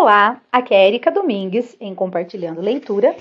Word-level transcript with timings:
Olá, 0.00 0.40
aqui 0.52 0.72
é 0.72 0.86
Erika 0.86 1.10
Domingues 1.10 1.76
em 1.80 1.92
Compartilhando 1.92 2.60
Leitura 2.60 3.16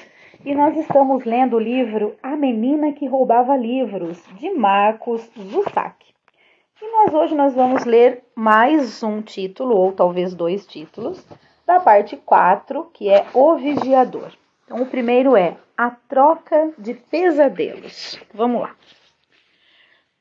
e 0.46 0.54
nós 0.54 0.78
estamos 0.78 1.26
lendo 1.26 1.56
o 1.56 1.60
livro 1.60 2.16
A 2.22 2.36
Menina 2.36 2.94
que 2.94 3.08
Roubava 3.08 3.58
Livros, 3.58 4.24
de 4.40 4.52
Marcos 4.52 5.28
Zussac. 5.36 6.06
E 6.80 6.92
nós 6.92 7.14
hoje 7.16 7.34
nós 7.34 7.56
vamos 7.56 7.84
ler 7.84 8.24
mais 8.36 9.02
um 9.02 9.24
título, 9.24 9.76
ou 9.76 9.92
talvez 9.92 10.36
dois 10.36 10.68
títulos, 10.68 11.26
da 11.66 11.80
parte 11.80 12.16
4, 12.16 12.92
que 12.94 13.10
é 13.10 13.26
O 13.34 13.56
Vigiador. 13.56 14.32
Então, 14.64 14.80
o 14.80 14.86
primeiro 14.86 15.36
é 15.36 15.58
A 15.76 15.90
Troca 15.90 16.74
de 16.78 16.94
Pesadelos. 16.94 18.20
Vamos 18.32 18.62
lá. 18.62 18.76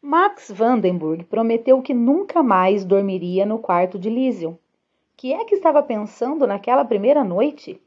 Max 0.00 0.50
Vandenburg 0.50 1.22
prometeu 1.24 1.82
que 1.82 1.92
nunca 1.92 2.42
mais 2.42 2.82
dormiria 2.82 3.44
no 3.44 3.58
quarto 3.58 3.98
de 3.98 4.08
Liesel 4.08 4.58
que 5.16 5.32
é 5.32 5.46
que 5.46 5.54
estava 5.54 5.82
pensando 5.82 6.46
naquela 6.46 6.84
primeira 6.84 7.24
noite? 7.24 7.80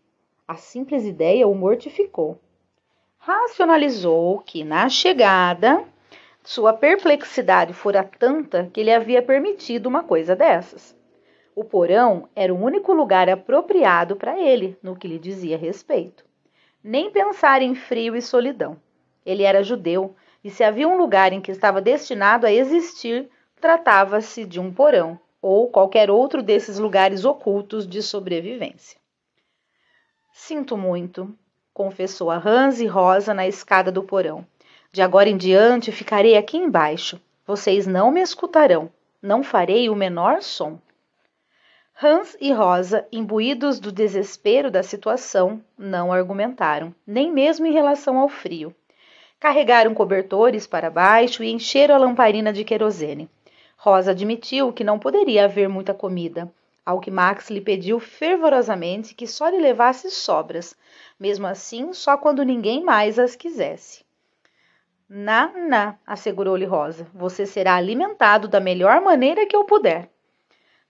A 0.47 0.55
simples 0.55 1.05
ideia 1.05 1.47
o 1.47 1.53
mortificou. 1.53 2.39
Racionalizou 3.19 4.39
que, 4.39 4.63
na 4.63 4.89
chegada, 4.89 5.83
sua 6.43 6.73
perplexidade 6.73 7.71
fora 7.71 8.03
tanta 8.03 8.67
que 8.73 8.81
lhe 8.81 8.91
havia 8.91 9.21
permitido 9.21 9.85
uma 9.85 10.01
coisa 10.01 10.35
dessas. 10.35 10.97
O 11.55 11.63
porão 11.63 12.27
era 12.35 12.51
o 12.51 12.59
único 12.59 12.93
lugar 12.93 13.29
apropriado 13.29 14.15
para 14.15 14.39
ele 14.39 14.75
no 14.81 14.95
que 14.95 15.07
lhe 15.07 15.19
dizia 15.19 15.57
respeito. 15.57 16.25
Nem 16.83 17.11
pensar 17.11 17.61
em 17.61 17.75
frio 17.75 18.15
e 18.15 18.23
solidão. 18.23 18.75
Ele 19.23 19.43
era 19.43 19.63
judeu 19.63 20.15
e, 20.43 20.49
se 20.49 20.63
havia 20.63 20.87
um 20.87 20.97
lugar 20.97 21.31
em 21.31 21.41
que 21.41 21.51
estava 21.51 21.79
destinado 21.79 22.47
a 22.47 22.51
existir, 22.51 23.29
tratava-se 23.61 24.45
de 24.45 24.59
um 24.59 24.73
porão 24.73 25.19
ou 25.41 25.69
qualquer 25.69 26.09
outro 26.09 26.41
desses 26.41 26.77
lugares 26.79 27.25
ocultos 27.25 27.87
de 27.87 28.01
sobrevivência. 28.01 28.99
Sinto 30.31 30.77
muito, 30.77 31.33
confessou 31.73 32.29
a 32.29 32.37
Hans 32.37 32.79
e 32.79 32.85
Rosa 32.85 33.33
na 33.33 33.47
escada 33.47 33.91
do 33.91 34.03
porão. 34.03 34.45
De 34.91 35.01
agora 35.01 35.29
em 35.29 35.37
diante 35.37 35.91
ficarei 35.91 36.35
aqui 36.35 36.57
embaixo. 36.57 37.19
Vocês 37.45 37.85
não 37.85 38.11
me 38.11 38.21
escutarão. 38.21 38.91
Não 39.21 39.43
farei 39.43 39.89
o 39.89 39.95
menor 39.95 40.41
som. 40.41 40.79
Hans 42.01 42.37
e 42.39 42.53
Rosa, 42.53 43.05
imbuídos 43.11 43.79
do 43.79 43.91
desespero 43.91 44.71
da 44.71 44.81
situação, 44.81 45.61
não 45.77 46.13
argumentaram, 46.13 46.95
nem 47.05 47.29
mesmo 47.29 47.65
em 47.65 47.73
relação 47.73 48.17
ao 48.17 48.29
frio. 48.29 48.73
Carregaram 49.37 49.93
cobertores 49.93 50.65
para 50.65 50.89
baixo 50.89 51.43
e 51.43 51.51
encheram 51.51 51.95
a 51.95 51.97
lamparina 51.97 52.53
de 52.53 52.63
querosene. 52.63 53.29
Rosa 53.81 54.11
admitiu 54.11 54.73
que 54.73 54.83
não 54.83 54.99
poderia 54.99 55.45
haver 55.45 55.69
muita 55.69 55.93
comida, 55.93 56.51
ao 56.85 56.99
que 56.99 57.09
Max 57.09 57.49
lhe 57.49 57.61
pediu 57.61 57.97
fervorosamente 57.97 59.15
que 59.15 59.25
só 59.25 59.47
lhe 59.47 59.57
levasse 59.57 60.11
sobras, 60.11 60.75
mesmo 61.17 61.47
assim 61.47 61.93
só 61.93 62.17
quando 62.17 62.43
ninguém 62.43 62.83
mais 62.83 63.17
as 63.17 63.37
quisesse. 63.37 64.03
Na, 65.07 65.95
assegurou-lhe 66.05 66.65
Rosa, 66.65 67.07
você 67.13 67.45
será 67.45 67.75
alimentado 67.75 68.49
da 68.49 68.59
melhor 68.59 68.99
maneira 68.99 69.45
que 69.45 69.55
eu 69.55 69.63
puder. 69.63 70.09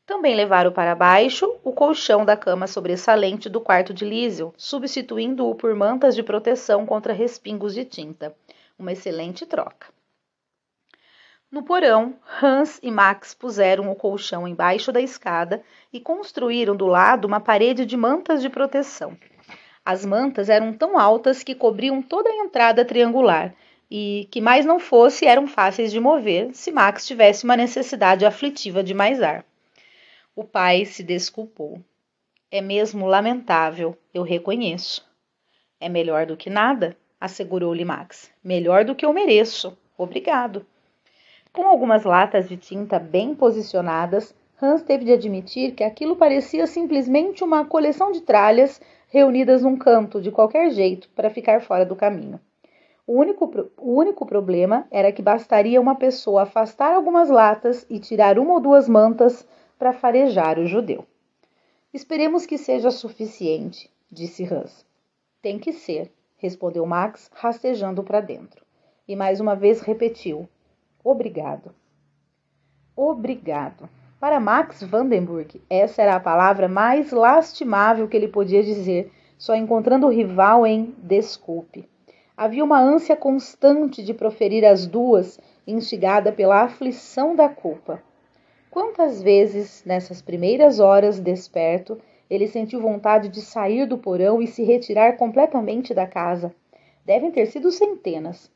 Também 0.04 0.36
levaram 0.36 0.72
para 0.72 0.96
baixo 0.96 1.60
o 1.64 1.72
colchão 1.72 2.26
da 2.26 2.36
cama 2.36 2.66
sobressalente 2.66 3.48
do 3.48 3.62
quarto 3.62 3.94
de 3.94 4.04
Lísio, 4.04 4.52
substituindo-o 4.58 5.54
por 5.54 5.76
mantas 5.76 6.16
de 6.16 6.24
proteção 6.24 6.88
contra 6.88 7.14
respingos 7.14 7.76
de 7.76 7.86
tinta. 7.86 8.36
Uma 8.80 8.94
excelente 8.94 9.46
troca. 9.46 9.99
No 11.52 11.64
porão, 11.64 12.14
Hans 12.42 12.80
e 12.84 12.92
Max 12.92 13.34
puseram 13.34 13.92
o 13.92 13.96
colchão 13.96 14.48
embaixo 14.48 14.92
da 14.92 15.02
escada 15.02 15.64
e 15.92 16.00
construíram 16.00 16.76
do 16.76 16.86
lado 16.86 17.26
uma 17.26 17.40
parede 17.40 17.88
de 17.88 17.98
mantas 17.98 18.40
de 18.40 18.50
proteção. 18.50 19.18
As 19.84 20.06
mantas 20.06 20.48
eram 20.48 20.72
tão 20.72 21.00
altas 21.00 21.42
que 21.42 21.56
cobriam 21.56 22.04
toda 22.04 22.30
a 22.30 22.36
entrada 22.36 22.86
triangular 22.86 23.56
e, 23.90 24.28
que 24.30 24.40
mais 24.40 24.64
não 24.64 24.80
fosse, 24.80 25.26
eram 25.26 25.48
fáceis 25.48 25.92
de 25.92 26.00
mover 26.00 26.54
se 26.54 26.72
Max 26.72 27.08
tivesse 27.08 27.46
uma 27.46 27.58
necessidade 27.58 28.28
aflitiva 28.28 28.84
de 28.84 28.94
mais 28.94 29.20
ar. 29.20 29.44
O 30.36 30.44
pai 30.44 30.86
se 30.86 31.02
desculpou. 31.02 31.84
É 32.52 32.62
mesmo 32.62 33.08
lamentável, 33.08 33.98
eu 34.14 34.22
reconheço. 34.22 35.04
É 35.80 35.90
melhor 35.90 36.28
do 36.28 36.38
que 36.38 36.50
nada, 36.50 36.96
assegurou-lhe 37.20 37.84
Max. 37.84 38.32
Melhor 38.44 38.86
do 38.86 38.94
que 38.94 39.04
eu 39.04 39.12
mereço. 39.12 39.76
Obrigado. 39.98 40.64
Com 41.52 41.68
algumas 41.68 42.04
latas 42.04 42.48
de 42.48 42.56
tinta 42.56 43.00
bem 43.00 43.34
posicionadas, 43.34 44.36
Hans 44.62 44.84
teve 44.84 45.06
de 45.06 45.14
admitir 45.14 45.74
que 45.74 45.84
aquilo 45.84 46.16
parecia 46.16 46.68
simplesmente 46.68 47.44
uma 47.44 47.66
coleção 47.66 48.12
de 48.12 48.22
tralhas 48.22 48.80
reunidas 49.08 49.64
num 49.64 49.78
canto 49.78 50.22
de 50.22 50.32
qualquer 50.32 50.70
jeito 50.70 51.10
para 51.16 51.30
ficar 51.30 51.62
fora 51.62 51.86
do 51.86 51.96
caminho. 51.96 52.40
O 53.08 53.14
único, 53.14 53.46
o 53.78 53.96
único 53.96 54.26
problema 54.26 54.86
era 54.92 55.12
que 55.12 55.22
bastaria 55.22 55.82
uma 55.82 55.96
pessoa 55.96 56.44
afastar 56.44 56.94
algumas 56.94 57.30
latas 57.30 57.84
e 57.90 58.00
tirar 58.00 58.38
uma 58.38 58.54
ou 58.54 58.60
duas 58.60 58.88
mantas 58.88 59.48
para 59.80 59.94
farejar 59.94 60.60
o 60.60 60.68
judeu. 60.68 61.04
Esperemos 61.92 62.46
que 62.46 62.58
seja 62.58 62.92
suficiente, 62.92 63.90
disse 64.12 64.44
Hans. 64.44 64.86
Tem 65.42 65.58
que 65.58 65.74
ser, 65.74 66.12
respondeu 66.38 66.86
Max, 66.86 67.32
rastejando 67.34 68.04
para 68.04 68.22
dentro. 68.22 68.64
E 69.08 69.16
mais 69.16 69.40
uma 69.40 69.56
vez 69.56 69.82
repetiu: 69.82 70.48
Obrigado. 71.04 71.74
Obrigado. 72.96 73.90
Para 74.20 74.40
Max 74.40 74.84
Vandenburg, 74.84 75.62
essa 75.70 76.02
era 76.02 76.16
a 76.16 76.20
palavra 76.20 76.68
mais 76.68 77.12
lastimável 77.12 78.08
que 78.08 78.18
ele 78.18 78.28
podia 78.28 78.62
dizer, 78.62 79.12
só 79.38 79.56
encontrando 79.56 80.08
o 80.08 80.12
rival 80.12 80.68
em 80.68 80.94
desculpe. 80.98 81.88
Havia 82.36 82.64
uma 82.64 82.82
ânsia 82.82 83.16
constante 83.16 84.04
de 84.04 84.14
proferir 84.14 84.66
as 84.66 84.86
duas, 84.86 85.40
instigada 85.66 86.34
pela 86.34 86.64
aflição 86.64 87.36
da 87.36 87.48
culpa. 87.48 88.04
Quantas 88.70 89.22
vezes, 89.22 89.84
nessas 89.86 90.22
primeiras 90.22 90.80
horas 90.80 91.20
desperto, 91.20 91.98
ele 92.30 92.48
sentiu 92.48 92.82
vontade 92.82 93.30
de 93.30 93.42
sair 93.42 93.86
do 93.86 93.98
porão 93.98 94.42
e 94.42 94.48
se 94.48 94.64
retirar 94.64 95.18
completamente 95.18 95.94
da 95.94 96.06
casa? 96.06 96.54
Devem 97.06 97.32
ter 97.32 97.46
sido 97.46 97.72
centenas. 97.72 98.52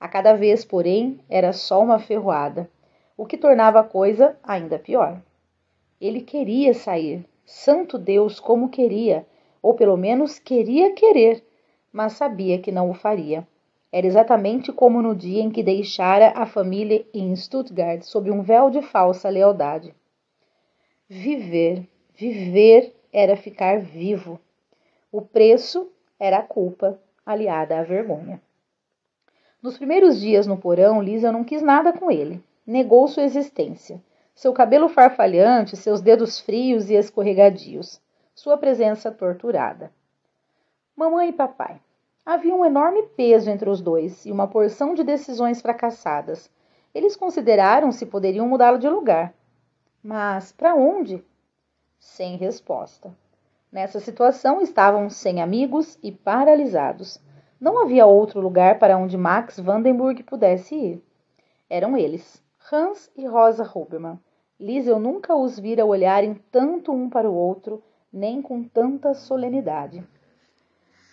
A 0.00 0.06
cada 0.06 0.34
vez, 0.34 0.64
porém, 0.64 1.18
era 1.28 1.52
só 1.52 1.82
uma 1.82 1.98
ferroada, 1.98 2.70
o 3.16 3.26
que 3.26 3.36
tornava 3.36 3.80
a 3.80 3.84
coisa 3.84 4.38
ainda 4.44 4.78
pior. 4.78 5.20
Ele 6.00 6.20
queria 6.20 6.72
sair, 6.72 7.24
santo 7.44 7.98
Deus, 7.98 8.38
como 8.38 8.68
queria, 8.68 9.26
ou 9.60 9.74
pelo 9.74 9.96
menos 9.96 10.38
queria 10.38 10.92
querer, 10.92 11.44
mas 11.92 12.12
sabia 12.12 12.60
que 12.60 12.70
não 12.70 12.90
o 12.90 12.94
faria. 12.94 13.46
Era 13.90 14.06
exatamente 14.06 14.70
como 14.70 15.02
no 15.02 15.16
dia 15.16 15.42
em 15.42 15.50
que 15.50 15.62
deixara 15.62 16.32
a 16.36 16.46
família 16.46 17.04
em 17.12 17.34
Stuttgart 17.34 18.02
sob 18.02 18.30
um 18.30 18.42
véu 18.42 18.70
de 18.70 18.82
falsa 18.82 19.28
lealdade. 19.28 19.94
Viver, 21.08 21.88
viver 22.14 22.94
era 23.12 23.34
ficar 23.34 23.80
vivo. 23.80 24.38
O 25.10 25.22
preço 25.22 25.90
era 26.20 26.38
a 26.38 26.42
culpa 26.42 27.00
aliada 27.24 27.80
à 27.80 27.82
vergonha. 27.82 28.40
Nos 29.60 29.76
primeiros 29.76 30.20
dias 30.20 30.46
no 30.46 30.56
porão, 30.56 31.02
Lisa 31.02 31.32
não 31.32 31.42
quis 31.42 31.60
nada 31.62 31.92
com 31.92 32.10
ele. 32.10 32.42
Negou 32.64 33.08
sua 33.08 33.24
existência. 33.24 34.00
Seu 34.32 34.52
cabelo 34.52 34.88
farfalhante, 34.88 35.76
seus 35.76 36.00
dedos 36.00 36.38
frios 36.38 36.88
e 36.90 36.94
escorregadios. 36.94 38.00
Sua 38.34 38.56
presença 38.56 39.10
torturada. 39.10 39.90
Mamãe 40.94 41.30
e 41.30 41.32
papai. 41.32 41.80
Havia 42.24 42.54
um 42.54 42.64
enorme 42.64 43.02
peso 43.16 43.50
entre 43.50 43.68
os 43.68 43.80
dois 43.80 44.24
e 44.24 44.30
uma 44.30 44.46
porção 44.46 44.94
de 44.94 45.02
decisões 45.02 45.60
fracassadas. 45.60 46.48
Eles 46.94 47.16
consideraram 47.16 47.90
se 47.90 48.06
poderiam 48.06 48.46
mudá-lo 48.46 48.78
de 48.78 48.88
lugar. 48.88 49.34
Mas 50.00 50.52
para 50.52 50.74
onde? 50.76 51.24
Sem 51.98 52.36
resposta. 52.36 53.12
Nessa 53.72 53.98
situação 53.98 54.60
estavam 54.62 55.10
sem 55.10 55.42
amigos 55.42 55.98
e 56.00 56.12
paralisados. 56.12 57.20
Não 57.60 57.82
havia 57.82 58.06
outro 58.06 58.40
lugar 58.40 58.78
para 58.78 58.96
onde 58.96 59.16
Max 59.16 59.58
Vandenburg 59.58 60.22
pudesse 60.22 60.76
ir. 60.76 61.02
Eram 61.68 61.96
eles, 61.96 62.40
Hans 62.72 63.10
e 63.16 63.26
Rosa 63.26 63.68
Huberman. 63.74 64.18
Liesel 64.60 65.00
nunca 65.00 65.34
os 65.34 65.58
vira 65.58 65.84
olharem 65.84 66.40
tanto 66.52 66.92
um 66.92 67.10
para 67.10 67.28
o 67.28 67.34
outro, 67.34 67.82
nem 68.12 68.40
com 68.40 68.62
tanta 68.62 69.12
solenidade. 69.12 70.04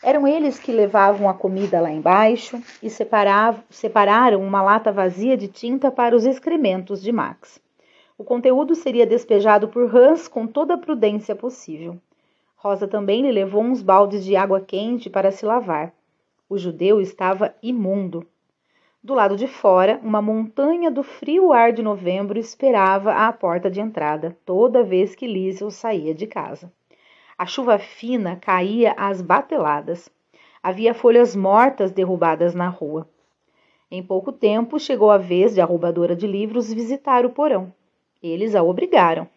Eram 0.04 0.28
eles 0.28 0.60
que 0.60 0.72
levavam 0.72 1.28
a 1.28 1.34
comida 1.34 1.82
lá 1.82 1.92
embaixo 1.92 2.62
e 2.82 2.92
separaram 2.92 4.40
uma 4.40 4.62
lata 4.62 4.92
vazia 4.92 5.36
de 5.36 5.48
tinta 5.48 5.90
para 5.90 6.16
os 6.16 6.26
excrementos 6.26 7.02
de 7.02 7.12
Max. 7.12 7.60
O 8.16 8.24
conteúdo 8.24 8.76
seria 8.76 9.08
despejado 9.08 9.68
por 9.68 9.96
Hans 9.96 10.28
com 10.28 10.46
toda 10.46 10.76
a 10.76 10.78
prudência 10.78 11.36
possível. 11.36 12.00
Rosa 12.56 12.88
também 12.88 13.24
lhe 13.24 13.32
levou 13.32 13.64
uns 13.64 13.82
baldes 13.82 14.24
de 14.24 14.36
água 14.36 14.62
quente 14.62 15.10
para 15.10 15.32
se 15.32 15.44
lavar. 15.44 15.92
O 16.48 16.60
judeu 16.60 17.02
estava 17.02 17.56
imundo. 17.62 18.28
Do 19.04 19.16
lado 19.16 19.36
de 19.36 19.48
fora, 19.48 20.00
uma 20.04 20.22
montanha 20.22 20.92
do 20.92 21.02
frio 21.02 21.52
ar 21.52 21.74
de 21.74 21.82
novembro 21.82 22.38
esperava 22.38 23.14
à 23.14 23.34
porta 23.34 23.70
de 23.70 23.82
entrada, 23.82 24.38
toda 24.46 24.84
vez 24.84 25.16
que 25.16 25.26
Liesel 25.26 25.72
saía 25.72 26.14
de 26.14 26.28
casa. 26.28 26.72
A 27.36 27.48
chuva 27.48 27.80
fina 27.80 28.36
caía 28.36 28.94
às 28.98 29.22
bateladas. 29.22 30.08
Havia 30.62 30.94
folhas 30.94 31.36
mortas 31.36 31.92
derrubadas 31.92 32.54
na 32.54 32.70
rua. 32.70 33.10
Em 33.90 34.04
pouco 34.04 34.32
tempo 34.32 34.80
chegou 34.80 35.10
a 35.10 35.18
vez 35.18 35.56
de 35.56 35.62
a 35.62 35.66
roubadora 35.66 36.16
de 36.16 36.28
livros 36.28 36.72
visitar 36.72 37.26
o 37.26 37.32
porão. 37.32 37.74
Eles 38.22 38.54
a 38.54 38.62
obrigaram. 38.62 39.28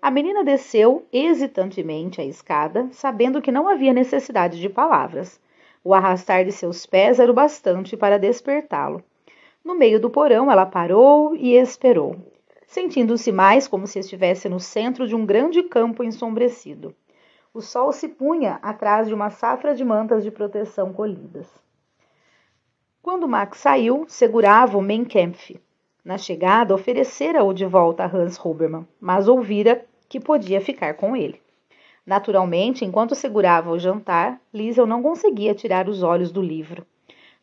A 0.00 0.10
menina 0.10 0.42
desceu 0.42 1.06
hesitantemente 1.12 2.20
a 2.20 2.24
escada, 2.24 2.88
sabendo 2.92 3.42
que 3.42 3.52
não 3.52 3.68
havia 3.68 3.92
necessidade 3.92 4.60
de 4.60 4.68
palavras. 4.68 5.40
O 5.82 5.94
arrastar 5.94 6.44
de 6.44 6.52
seus 6.52 6.84
pés 6.86 7.18
era 7.18 7.30
o 7.30 7.34
bastante 7.34 7.96
para 7.96 8.18
despertá-lo. 8.18 9.02
No 9.64 9.74
meio 9.74 10.00
do 10.00 10.10
porão, 10.10 10.50
ela 10.50 10.66
parou 10.66 11.34
e 11.34 11.54
esperou, 11.54 12.16
sentindo-se 12.66 13.30
mais 13.32 13.68
como 13.68 13.86
se 13.86 13.98
estivesse 13.98 14.48
no 14.48 14.60
centro 14.60 15.06
de 15.06 15.14
um 15.14 15.24
grande 15.24 15.62
campo 15.62 16.02
ensombrecido. 16.02 16.94
O 17.52 17.60
sol 17.60 17.92
se 17.92 18.08
punha 18.08 18.58
atrás 18.62 19.08
de 19.08 19.14
uma 19.14 19.30
safra 19.30 19.74
de 19.74 19.84
mantas 19.84 20.22
de 20.22 20.30
proteção 20.30 20.92
colhidas. 20.92 21.48
Quando 23.02 23.28
Max 23.28 23.58
saiu, 23.58 24.04
segurava 24.06 24.76
o 24.76 24.82
Menkampf. 24.82 25.60
Na 26.04 26.18
chegada, 26.18 26.74
oferecera-o 26.74 27.52
de 27.52 27.64
volta 27.64 28.04
a 28.04 28.06
Hans 28.06 28.38
Hubermann, 28.38 28.86
mas 29.00 29.28
ouvira 29.28 29.84
que 30.08 30.20
podia 30.20 30.60
ficar 30.60 30.94
com 30.94 31.16
ele. 31.16 31.40
Naturalmente, 32.08 32.84
enquanto 32.84 33.14
segurava 33.14 33.70
o 33.70 33.78
jantar, 33.78 34.40
Liesel 34.52 34.86
não 34.86 35.00
conseguia 35.00 35.54
tirar 35.54 35.88
os 35.88 36.02
olhos 36.02 36.32
do 36.32 36.42
livro. 36.42 36.84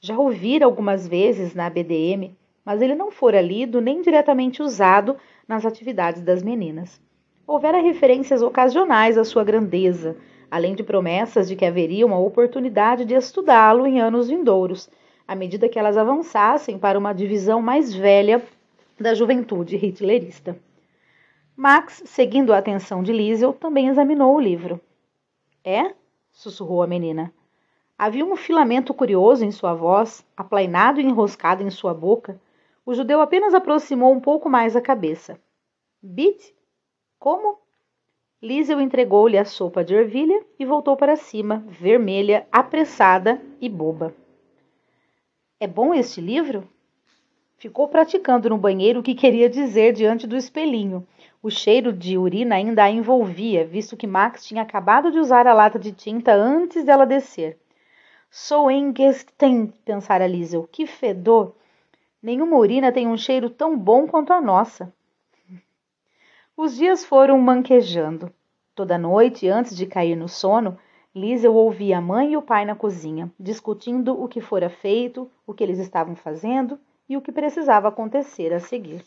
Já 0.01 0.17
ouvira 0.19 0.65
algumas 0.65 1.07
vezes 1.07 1.56
na 1.56 1.69
BDM, 1.69 2.35
mas 2.65 2.81
ele 2.81 2.95
não 2.95 3.12
fora 3.12 3.41
lido 3.41 3.79
nem 3.79 4.01
diretamente 4.01 4.62
usado 4.62 5.15
nas 5.47 5.65
atividades 5.65 6.21
das 6.21 6.44
meninas 6.44 7.00
houvera 7.47 7.79
referências 7.79 8.41
ocasionais 8.41 9.17
à 9.17 9.23
sua 9.23 9.44
grandeza, 9.44 10.17
além 10.50 10.73
de 10.73 10.83
promessas 10.83 11.47
de 11.47 11.56
que 11.56 11.65
haveria 11.65 12.06
uma 12.06 12.19
oportunidade 12.19 13.06
de 13.06 13.13
estudá-lo 13.13 13.85
em 13.85 14.01
anos 14.01 14.27
vindouros, 14.27 14.89
à 15.27 15.35
medida 15.35 15.69
que 15.69 15.77
elas 15.77 15.97
avançassem 15.97 16.77
para 16.77 16.97
uma 16.97 17.13
divisão 17.13 17.61
mais 17.61 17.94
velha 17.94 18.41
da 19.00 19.13
juventude 19.13 19.75
hitlerista. 19.75 20.57
Max, 21.56 22.04
seguindo 22.06 22.52
a 22.52 22.57
atenção 22.57 23.02
de 23.02 23.13
Liesel, 23.13 23.54
também 23.54 23.88
examinou 23.88 24.36
o 24.36 24.40
livro. 24.40 24.81
É? 25.63 25.94
sussurrou 26.30 26.84
a 26.84 26.88
menina. 26.88 27.34
Havia 27.98 28.25
um 28.25 28.36
filamento 28.36 28.94
curioso 28.94 29.46
em 29.46 29.52
sua 29.52 29.74
voz, 29.74 30.25
aplainado 30.36 31.00
e 31.00 31.06
enroscado 31.06 31.63
em 31.63 31.69
sua 31.69 31.94
boca. 31.94 32.40
O 32.86 32.94
judeu 32.94 33.22
apenas 33.22 33.54
aproximou 33.54 34.12
um 34.12 34.19
pouco 34.19 34.50
mais 34.50 34.75
a 34.75 34.81
cabeça. 34.81 35.40
Bit? 36.04 36.54
Como? 37.18 37.57
Liesel 38.42 38.81
entregou-lhe 38.81 39.38
a 39.38 39.46
sopa 39.46 39.81
de 39.81 39.96
ervilha 39.96 40.46
e 40.60 40.66
voltou 40.66 40.98
para 40.98 41.16
cima, 41.16 41.63
vermelha, 41.69 42.46
apressada 42.52 43.42
e 43.62 43.69
boba. 43.69 44.13
É 45.57 45.66
bom 45.66 45.94
este 45.94 46.19
livro? 46.19 46.68
Ficou 47.57 47.88
praticando 47.88 48.50
no 48.50 48.57
banheiro 48.57 49.00
o 49.00 49.04
que 49.04 49.16
queria 49.16 49.50
dizer 49.50 49.94
diante 49.94 50.28
do 50.28 50.36
espelhinho. 50.36 51.07
O 51.42 51.50
cheiro 51.50 51.94
de 51.94 52.18
urina 52.18 52.56
ainda 52.56 52.84
a 52.84 52.92
envolvia, 52.92 53.66
visto 53.66 53.96
que 53.96 54.06
Max 54.06 54.46
tinha 54.46 54.62
acabado 54.62 55.10
de 55.10 55.19
usar 55.19 55.48
a 55.48 55.54
lata 55.54 55.80
de 55.80 55.94
tinta 55.94 56.34
antes 56.34 56.84
dela 56.84 57.06
descer. 57.06 57.57
Sou 58.30 58.69
engesten, 58.69 59.68
pensara 59.86 60.28
Liesel. 60.28 60.68
Que 60.69 60.86
fedor! 60.86 61.56
Nenhuma 62.22 62.57
urina 62.57 62.92
tem 62.92 63.07
um 63.07 63.16
cheiro 63.16 63.50
tão 63.50 63.78
bom 63.78 64.06
quanto 64.06 64.34
a 64.34 64.42
nossa. 64.42 64.94
Os 66.57 66.75
dias 66.75 67.06
foram 67.06 67.40
manquejando. 67.40 68.34
Toda 68.75 68.98
noite, 68.98 69.48
antes 69.48 69.78
de 69.78 69.86
cair 69.86 70.18
no 70.18 70.28
sono, 70.28 70.78
Liesel 71.16 71.56
ouvia 71.56 72.00
a 72.00 72.02
mãe 72.02 72.34
e 72.34 72.38
o 72.38 72.42
pai 72.42 72.66
na 72.66 72.75
cozinha, 72.75 73.31
discutindo 73.40 74.22
o 74.22 74.28
que 74.28 74.42
fora 74.42 74.69
feito, 74.69 75.31
o 75.48 75.54
que 75.54 75.63
eles 75.63 75.80
estavam 75.80 76.18
fazendo 76.18 76.78
e 77.07 77.16
o 77.16 77.22
que 77.22 77.31
precisava 77.31 77.88
acontecer 77.88 78.54
a 78.54 78.60
seguir. 78.60 79.06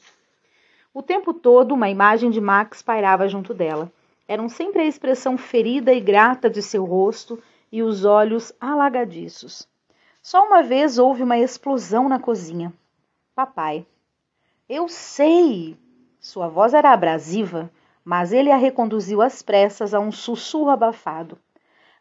O 0.93 1.03
tempo 1.03 1.35
todo, 1.35 1.75
uma 1.75 1.89
imagem 1.89 2.31
de 2.31 2.41
Max 2.41 2.83
pairava 2.83 3.29
junto 3.29 3.53
dela. 3.53 3.93
Eram 4.27 4.49
sempre 4.49 4.83
a 4.83 4.87
expressão 4.87 5.39
ferida 5.39 5.93
e 5.93 6.01
grata 6.01 6.51
de 6.51 6.63
seu 6.63 6.85
rosto 6.85 7.43
e 7.71 7.83
os 7.83 8.05
olhos 8.05 8.53
alagadiços. 8.61 9.69
Só 10.23 10.47
uma 10.47 10.63
vez 10.63 10.99
houve 10.99 11.23
uma 11.23 11.39
explosão 11.39 12.09
na 12.09 12.19
cozinha. 12.19 12.73
Papai. 13.35 13.87
Eu 14.69 14.89
sei! 14.89 15.77
Sua 16.21 16.49
voz 16.49 16.75
era 16.75 16.93
abrasiva, 16.93 17.71
mas 18.05 18.33
ele 18.33 18.51
a 18.51 18.57
reconduziu 18.57 19.23
às 19.23 19.43
pressas 19.43 19.95
a 19.95 20.01
um 20.01 20.11
sussurro 20.11 20.71
abafado. 20.71 21.39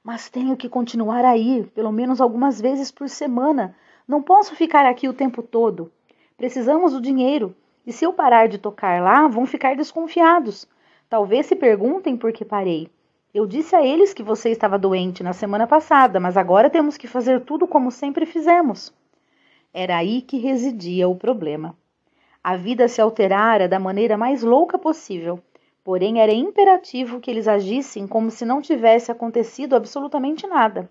Mas 0.03 0.29
tenho 0.29 0.57
que 0.57 0.67
continuar 0.67 1.23
a 1.23 1.37
ir, 1.37 1.67
pelo 1.67 1.91
menos 1.91 2.19
algumas 2.19 2.59
vezes 2.59 2.91
por 2.91 3.07
semana. 3.07 3.75
Não 4.07 4.21
posso 4.21 4.55
ficar 4.55 4.85
aqui 4.85 5.09
o 5.09 5.13
tempo 5.13 5.43
todo. 5.43 5.91
Precisamos 6.37 6.93
do 6.93 7.01
dinheiro, 7.01 7.53
e 7.85 7.91
se 7.91 8.05
eu 8.05 8.13
parar 8.13 8.47
de 8.47 8.57
tocar 8.57 9.01
lá, 9.01 9.27
vão 9.27 9.45
ficar 9.45 9.75
desconfiados. 9.75 10.65
Talvez 11.09 11.45
se 11.45 11.57
perguntem 11.57 12.15
por 12.15 12.31
que 12.31 12.45
parei. 12.45 12.89
Eu 13.33 13.45
disse 13.45 13.75
a 13.75 13.85
eles 13.85 14.13
que 14.13 14.23
você 14.23 14.49
estava 14.49 14.79
doente 14.79 15.23
na 15.23 15.33
semana 15.33 15.67
passada, 15.67 16.21
mas 16.21 16.37
agora 16.37 16.69
temos 16.69 16.95
que 16.95 17.05
fazer 17.05 17.41
tudo 17.41 17.67
como 17.67 17.91
sempre 17.91 18.25
fizemos. 18.25 18.93
Era 19.73 19.97
aí 19.97 20.21
que 20.21 20.37
residia 20.37 21.09
o 21.09 21.15
problema. 21.15 21.75
A 22.41 22.55
vida 22.55 22.87
se 22.87 23.01
alterara 23.01 23.67
da 23.67 23.77
maneira 23.77 24.17
mais 24.17 24.41
louca 24.41 24.77
possível, 24.77 25.37
porém 25.83 26.21
era 26.21 26.31
imperativo 26.31 27.19
que 27.19 27.29
eles 27.29 27.47
agissem 27.47 28.07
como 28.07 28.31
se 28.31 28.45
não 28.45 28.61
tivesse 28.61 29.11
acontecido 29.11 29.75
absolutamente 29.75 30.47
nada. 30.47 30.89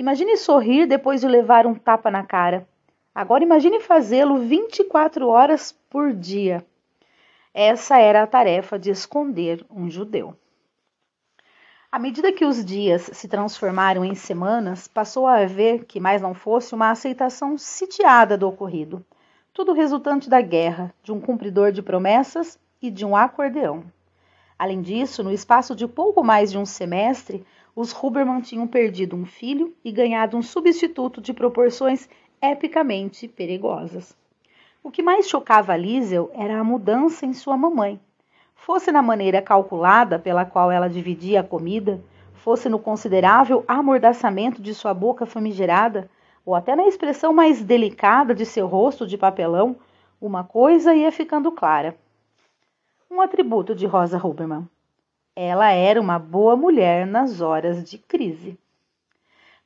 Imagine 0.00 0.34
sorrir 0.38 0.86
depois 0.86 1.20
de 1.20 1.28
levar 1.28 1.66
um 1.66 1.74
tapa 1.74 2.10
na 2.10 2.22
cara. 2.22 2.66
Agora 3.14 3.44
imagine 3.44 3.80
fazê-lo 3.80 4.38
24 4.38 5.28
horas 5.28 5.72
por 5.90 6.14
dia. 6.14 6.64
Essa 7.52 7.98
era 7.98 8.22
a 8.22 8.26
tarefa 8.26 8.78
de 8.78 8.88
esconder 8.90 9.62
um 9.70 9.90
judeu. 9.90 10.34
À 11.92 11.98
medida 11.98 12.32
que 12.32 12.46
os 12.46 12.64
dias 12.64 13.10
se 13.12 13.28
transformaram 13.28 14.02
em 14.02 14.14
semanas, 14.14 14.88
passou 14.88 15.26
a 15.26 15.42
haver, 15.42 15.84
que 15.84 16.00
mais 16.00 16.22
não 16.22 16.32
fosse, 16.32 16.74
uma 16.74 16.90
aceitação 16.90 17.58
sitiada 17.58 18.38
do 18.38 18.48
ocorrido 18.48 19.04
tudo 19.52 19.74
resultante 19.74 20.30
da 20.30 20.40
guerra, 20.40 20.94
de 21.02 21.12
um 21.12 21.20
cumpridor 21.20 21.72
de 21.72 21.82
promessas 21.82 22.58
e 22.80 22.90
de 22.90 23.04
um 23.04 23.14
acordeão. 23.14 23.84
Além 24.58 24.80
disso, 24.80 25.22
no 25.22 25.30
espaço 25.32 25.74
de 25.74 25.86
pouco 25.88 26.22
mais 26.22 26.50
de 26.50 26.56
um 26.56 26.64
semestre, 26.64 27.44
os 27.74 27.92
Huberman 27.92 28.40
tinham 28.40 28.66
perdido 28.66 29.16
um 29.16 29.24
filho 29.24 29.74
e 29.84 29.92
ganhado 29.92 30.36
um 30.36 30.42
substituto 30.42 31.20
de 31.20 31.32
proporções 31.32 32.08
epicamente 32.42 33.28
perigosas. 33.28 34.16
O 34.82 34.90
que 34.90 35.02
mais 35.02 35.28
chocava 35.28 35.72
a 35.72 35.76
Liesel 35.76 36.30
era 36.34 36.58
a 36.58 36.64
mudança 36.64 37.26
em 37.26 37.34
sua 37.34 37.56
mamãe. 37.56 38.00
Fosse 38.54 38.90
na 38.90 39.02
maneira 39.02 39.42
calculada 39.42 40.18
pela 40.18 40.44
qual 40.44 40.70
ela 40.70 40.88
dividia 40.88 41.40
a 41.40 41.44
comida, 41.44 42.02
fosse 42.32 42.68
no 42.68 42.78
considerável 42.78 43.64
amordaçamento 43.68 44.62
de 44.62 44.74
sua 44.74 44.94
boca 44.94 45.26
famigerada, 45.26 46.10
ou 46.44 46.54
até 46.54 46.74
na 46.74 46.86
expressão 46.86 47.32
mais 47.32 47.62
delicada 47.62 48.34
de 48.34 48.46
seu 48.46 48.66
rosto 48.66 49.06
de 49.06 49.18
papelão, 49.18 49.76
uma 50.20 50.42
coisa 50.42 50.94
ia 50.94 51.12
ficando 51.12 51.52
clara. 51.52 51.96
Um 53.10 53.20
atributo 53.20 53.74
de 53.74 53.86
Rosa 53.86 54.18
Huberman. 54.18 54.66
Ela 55.42 55.72
era 55.72 55.98
uma 55.98 56.18
boa 56.18 56.54
mulher 56.54 57.06
nas 57.06 57.40
horas 57.40 57.82
de 57.82 57.96
crise. 57.96 58.58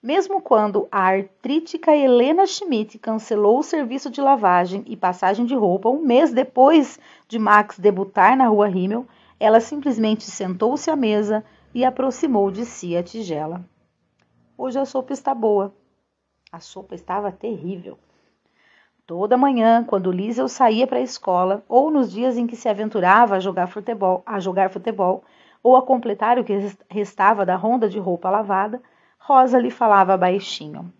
Mesmo 0.00 0.40
quando 0.40 0.86
a 0.88 1.00
artrítica 1.00 1.96
Helena 1.96 2.46
Schmidt 2.46 2.96
cancelou 2.96 3.58
o 3.58 3.62
serviço 3.64 4.08
de 4.08 4.20
lavagem 4.20 4.84
e 4.86 4.96
passagem 4.96 5.44
de 5.44 5.56
roupa 5.56 5.88
um 5.88 6.00
mês 6.00 6.32
depois 6.32 7.00
de 7.26 7.40
Max 7.40 7.76
debutar 7.76 8.36
na 8.36 8.46
rua 8.46 8.68
Rimmel, 8.68 9.04
ela 9.40 9.58
simplesmente 9.58 10.22
sentou-se 10.22 10.88
à 10.88 10.94
mesa 10.94 11.44
e 11.74 11.84
aproximou 11.84 12.52
de 12.52 12.64
si 12.64 12.96
a 12.96 13.02
tigela. 13.02 13.60
Hoje 14.56 14.78
a 14.78 14.84
sopa 14.84 15.12
está 15.12 15.34
boa, 15.34 15.74
a 16.52 16.60
sopa 16.60 16.94
estava 16.94 17.32
terrível. 17.32 17.98
Toda 19.04 19.36
manhã, 19.36 19.82
quando 19.82 20.12
Liesel 20.12 20.48
saía 20.48 20.86
para 20.86 20.98
a 20.98 21.02
escola, 21.02 21.64
ou 21.68 21.90
nos 21.90 22.12
dias 22.12 22.38
em 22.38 22.46
que 22.46 22.54
se 22.54 22.68
aventurava 22.68 23.34
a 23.34 23.40
jogar 23.40 23.66
futebol, 23.66 24.22
a 24.24 24.38
jogar 24.38 24.70
futebol, 24.70 25.24
ou 25.64 25.76
a 25.76 25.82
completar 25.82 26.38
o 26.38 26.44
que 26.44 26.52
restava 26.90 27.46
da 27.46 27.56
ronda 27.56 27.88
de 27.88 27.98
roupa 27.98 28.28
lavada, 28.28 28.82
Rosa 29.18 29.58
lhe 29.58 29.70
falava 29.70 30.14
baixinho. 30.14 30.92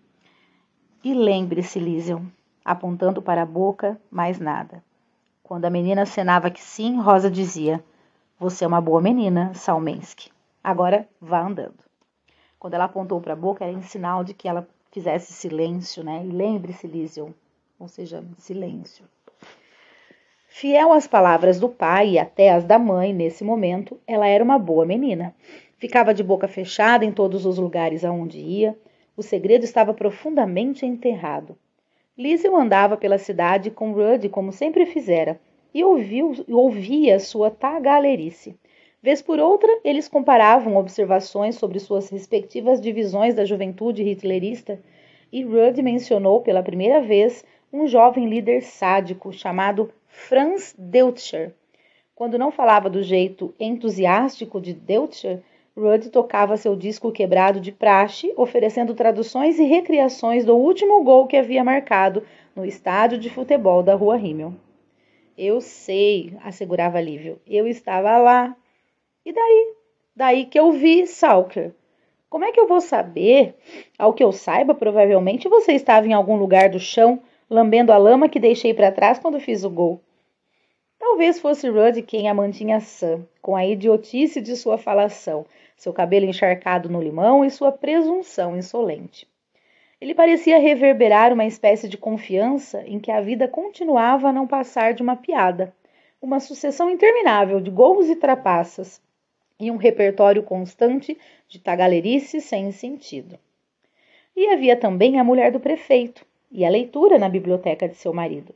E 1.03 1.13
lembre-se, 1.13 1.79
Liesel, 1.79 2.23
apontando 2.65 3.21
para 3.21 3.43
a 3.43 3.45
boca, 3.45 4.01
mais 4.09 4.39
nada. 4.39 4.83
Quando 5.43 5.65
a 5.65 5.69
menina 5.69 6.01
acenava 6.01 6.49
que 6.49 6.59
sim, 6.59 6.99
Rosa 6.99 7.29
dizia: 7.29 7.85
Você 8.39 8.65
é 8.65 8.67
uma 8.67 8.81
boa 8.81 8.99
menina, 8.99 9.53
Salmensky. 9.53 10.31
Agora 10.63 11.07
vá 11.21 11.45
andando. 11.45 11.85
Quando 12.57 12.73
ela 12.73 12.85
apontou 12.85 13.21
para 13.21 13.33
a 13.33 13.35
boca, 13.35 13.63
era 13.63 13.71
em 13.71 13.83
sinal 13.83 14.23
de 14.23 14.33
que 14.33 14.47
ela 14.47 14.67
fizesse 14.91 15.31
silêncio, 15.31 16.03
né? 16.03 16.25
E 16.25 16.31
lembre-se, 16.31 16.87
Lísio, 16.87 17.35
ou 17.77 17.87
seja, 17.87 18.23
silêncio. 18.39 19.05
Fiel 20.57 20.93
às 20.93 21.05
palavras 21.05 21.59
do 21.59 21.67
pai 21.67 22.11
e 22.11 22.17
até 22.17 22.49
às 22.49 22.63
da 22.63 22.79
mãe 22.79 23.13
nesse 23.13 23.43
momento, 23.43 23.99
ela 24.07 24.25
era 24.25 24.41
uma 24.41 24.57
boa 24.57 24.85
menina. 24.85 25.35
Ficava 25.77 26.13
de 26.13 26.23
boca 26.23 26.47
fechada 26.47 27.03
em 27.03 27.11
todos 27.11 27.45
os 27.45 27.57
lugares 27.57 28.05
aonde 28.05 28.39
ia. 28.39 28.73
O 29.17 29.21
segredo 29.21 29.65
estava 29.65 29.93
profundamente 29.93 30.85
enterrado. 30.85 31.57
Liesel 32.17 32.55
andava 32.55 32.95
pela 32.95 33.17
cidade 33.17 33.69
com 33.69 33.91
Rudd 33.91 34.29
como 34.29 34.53
sempre 34.53 34.85
fizera 34.85 35.41
e 35.73 35.83
ouviu, 35.83 36.31
ouvia 36.47 37.19
sua 37.19 37.51
tagalerice. 37.51 38.57
Vez 39.03 39.21
por 39.21 39.41
outra, 39.41 39.69
eles 39.83 40.07
comparavam 40.07 40.77
observações 40.77 41.55
sobre 41.55 41.81
suas 41.81 42.09
respectivas 42.09 42.79
divisões 42.79 43.35
da 43.35 43.43
juventude 43.43 44.03
hitlerista 44.03 44.79
e 45.33 45.43
Rudd 45.43 45.81
mencionou 45.81 46.39
pela 46.39 46.63
primeira 46.63 47.01
vez 47.01 47.43
um 47.75 47.87
jovem 47.87 48.29
líder 48.29 48.61
sádico 48.61 49.33
chamado 49.33 49.91
Franz 50.07 50.73
Deutscher. 50.77 51.53
Quando 52.15 52.39
não 52.39 52.49
falava 52.49 52.89
do 52.89 53.03
jeito 53.03 53.53
entusiástico 53.59 54.61
de 54.61 54.73
Deutscher, 54.73 55.41
Rudd 55.75 56.09
tocava 56.09 56.55
seu 56.55 56.73
disco 56.73 57.11
quebrado 57.11 57.59
de 57.59 57.73
praxe, 57.73 58.31
oferecendo 58.37 58.93
traduções 58.93 59.59
e 59.59 59.65
recriações 59.65 60.45
do 60.45 60.55
último 60.55 61.03
gol 61.03 61.27
que 61.27 61.35
havia 61.35 61.65
marcado 61.65 62.23
no 62.55 62.65
estádio 62.65 63.17
de 63.17 63.29
futebol 63.29 63.83
da 63.83 63.93
Rua 63.93 64.15
Rimmel. 64.15 64.53
Eu 65.37 65.59
sei, 65.59 66.33
assegurava 66.41 67.01
Lívio. 67.01 67.41
Eu 67.45 67.67
estava 67.67 68.17
lá. 68.17 68.55
E 69.25 69.33
daí? 69.33 69.73
Daí 70.15 70.45
que 70.45 70.57
eu 70.57 70.71
vi 70.71 71.05
Salker. 71.05 71.73
Como 72.29 72.45
é 72.45 72.53
que 72.53 72.59
eu 72.59 72.67
vou 72.67 72.79
saber? 72.79 73.55
Ao 73.99 74.13
que 74.13 74.23
eu 74.23 74.31
saiba, 74.31 74.73
provavelmente 74.73 75.49
você 75.49 75.73
estava 75.73 76.07
em 76.07 76.13
algum 76.13 76.37
lugar 76.37 76.69
do 76.69 76.79
chão, 76.79 77.21
lambendo 77.49 77.91
a 77.91 77.97
lama 77.97 78.27
que 78.27 78.39
deixei 78.39 78.73
para 78.73 78.91
trás 78.91 79.19
quando 79.19 79.39
fiz 79.39 79.63
o 79.63 79.69
gol. 79.69 80.01
Talvez 80.97 81.39
fosse 81.39 81.69
Rudd 81.69 82.01
quem 82.01 82.27
a 82.27 82.33
mantinha 82.33 82.79
sã, 82.79 83.25
com 83.41 83.55
a 83.55 83.65
idiotice 83.65 84.41
de 84.41 84.55
sua 84.55 84.77
falação, 84.77 85.45
seu 85.77 85.93
cabelo 85.93 86.25
encharcado 86.25 86.89
no 86.89 87.01
limão 87.01 87.45
e 87.45 87.49
sua 87.51 87.71
presunção 87.71 88.57
insolente. 88.57 89.27
Ele 90.01 90.15
parecia 90.15 90.59
reverberar 90.59 91.31
uma 91.31 91.45
espécie 91.45 91.87
de 91.87 91.97
confiança 91.97 92.83
em 92.87 92.99
que 92.99 93.11
a 93.11 93.21
vida 93.21 93.47
continuava 93.47 94.29
a 94.29 94.33
não 94.33 94.47
passar 94.47 94.93
de 94.93 95.03
uma 95.03 95.15
piada, 95.15 95.73
uma 96.21 96.39
sucessão 96.39 96.89
interminável 96.89 97.61
de 97.61 97.69
gols 97.69 98.09
e 98.09 98.15
trapaças, 98.15 99.01
e 99.59 99.71
um 99.71 99.77
repertório 99.77 100.43
constante 100.43 101.17
de 101.47 101.59
tagalerice 101.59 102.41
sem 102.41 102.71
sentido. 102.71 103.37
E 104.35 104.47
havia 104.47 104.75
também 104.75 105.19
a 105.19 105.23
mulher 105.23 105.51
do 105.51 105.59
prefeito 105.59 106.25
e 106.51 106.65
a 106.65 106.69
leitura 106.69 107.17
na 107.17 107.29
biblioteca 107.29 107.87
de 107.87 107.95
seu 107.95 108.13
marido. 108.13 108.53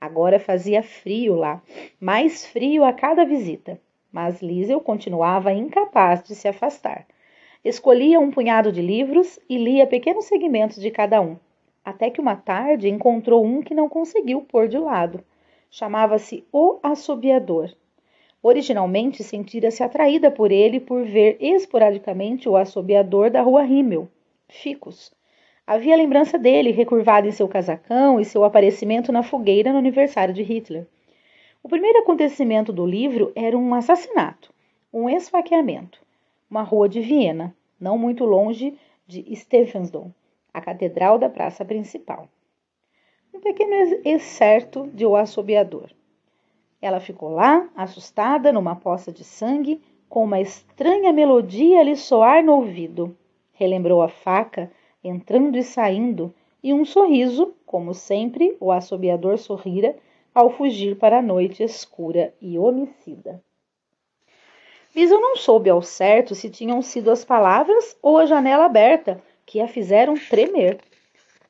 Agora 0.00 0.38
fazia 0.38 0.82
frio 0.82 1.34
lá, 1.34 1.62
mais 2.00 2.46
frio 2.46 2.84
a 2.84 2.92
cada 2.92 3.24
visita 3.24 3.80
mas 4.16 4.40
Liesel 4.40 4.80
continuava 4.80 5.52
incapaz 5.52 6.22
de 6.22 6.34
se 6.34 6.48
afastar. 6.48 7.06
Escolhia 7.62 8.18
um 8.18 8.30
punhado 8.30 8.72
de 8.72 8.80
livros 8.80 9.38
e 9.46 9.58
lia 9.58 9.86
pequenos 9.86 10.24
segmentos 10.24 10.80
de 10.80 10.90
cada 10.90 11.20
um, 11.20 11.36
até 11.84 12.08
que 12.08 12.18
uma 12.18 12.34
tarde 12.34 12.88
encontrou 12.88 13.44
um 13.44 13.60
que 13.60 13.74
não 13.74 13.90
conseguiu 13.90 14.40
pôr 14.40 14.68
de 14.68 14.78
lado. 14.78 15.22
Chamava-se 15.70 16.44
O 16.52 16.78
Assobiador. 16.82 17.70
Originalmente 18.42 19.24
sentira-se 19.24 19.82
atraída 19.82 20.30
por 20.30 20.52
ele 20.52 20.78
por 20.78 21.04
ver 21.04 21.36
esporadicamente 21.38 22.48
o 22.48 22.56
assobiador 22.56 23.30
da 23.30 23.42
rua 23.42 23.62
Rimmel, 23.62 24.08
Ficus. 24.48 25.15
Havia 25.66 25.96
lembrança 25.96 26.38
dele 26.38 26.70
recurvado 26.70 27.26
em 27.26 27.32
seu 27.32 27.48
casacão 27.48 28.20
e 28.20 28.24
seu 28.24 28.44
aparecimento 28.44 29.10
na 29.10 29.24
fogueira 29.24 29.72
no 29.72 29.78
aniversário 29.78 30.32
de 30.32 30.44
Hitler. 30.44 30.86
O 31.60 31.68
primeiro 31.68 31.98
acontecimento 31.98 32.72
do 32.72 32.86
livro 32.86 33.32
era 33.34 33.58
um 33.58 33.74
assassinato, 33.74 34.54
um 34.92 35.10
esfaqueamento, 35.10 36.00
uma 36.48 36.62
rua 36.62 36.88
de 36.88 37.00
Viena, 37.00 37.52
não 37.80 37.98
muito 37.98 38.24
longe 38.24 38.78
de 39.08 39.34
Stephansdom, 39.34 40.12
a 40.54 40.60
catedral 40.60 41.18
da 41.18 41.28
praça 41.28 41.64
principal. 41.64 42.28
Um 43.34 43.40
pequeno 43.40 44.00
excerto 44.04 44.88
de 44.94 45.04
O 45.04 45.16
Assobiador. 45.16 45.90
Ela 46.80 47.00
ficou 47.00 47.30
lá, 47.30 47.68
assustada, 47.74 48.52
numa 48.52 48.76
poça 48.76 49.10
de 49.10 49.24
sangue, 49.24 49.82
com 50.08 50.22
uma 50.22 50.40
estranha 50.40 51.12
melodia 51.12 51.80
a 51.80 51.82
lhe 51.82 51.96
soar 51.96 52.44
no 52.44 52.52
ouvido. 52.52 53.16
Relembrou 53.52 54.00
a 54.00 54.08
faca 54.08 54.70
entrando 55.06 55.56
e 55.56 55.62
saindo, 55.62 56.34
e 56.62 56.72
um 56.74 56.84
sorriso, 56.84 57.54
como 57.64 57.94
sempre 57.94 58.56
o 58.60 58.72
assobiador 58.72 59.38
sorrira, 59.38 59.96
ao 60.34 60.50
fugir 60.50 60.96
para 60.96 61.18
a 61.18 61.22
noite 61.22 61.62
escura 61.62 62.34
e 62.40 62.58
homicida. 62.58 63.42
Liesel 64.94 65.20
não 65.20 65.36
soube 65.36 65.70
ao 65.70 65.82
certo 65.82 66.34
se 66.34 66.50
tinham 66.50 66.80
sido 66.82 67.10
as 67.10 67.24
palavras 67.24 67.96
ou 68.02 68.18
a 68.18 68.26
janela 68.26 68.64
aberta 68.64 69.22
que 69.44 69.60
a 69.60 69.68
fizeram 69.68 70.14
tremer. 70.14 70.78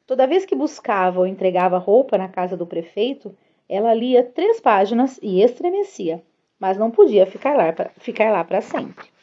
Toda 0.07 0.27
vez 0.27 0.45
que 0.45 0.55
buscava 0.55 1.21
ou 1.21 1.27
entregava 1.27 1.79
roupa 1.79 2.19
na 2.19 2.29
casa 2.29 2.57
do 2.57 2.67
prefeito, 2.67 3.35
ela 3.69 3.95
lia 3.95 4.23
três 4.23 4.61
páginas 4.61 5.19
e 5.23 5.43
estremecia, 5.43 6.23
mas 6.59 6.77
não 6.77 6.91
podia 6.91 7.27
ficar 7.27 7.57
lá 7.57 8.45
para 8.45 8.61
sempre. 8.61 9.16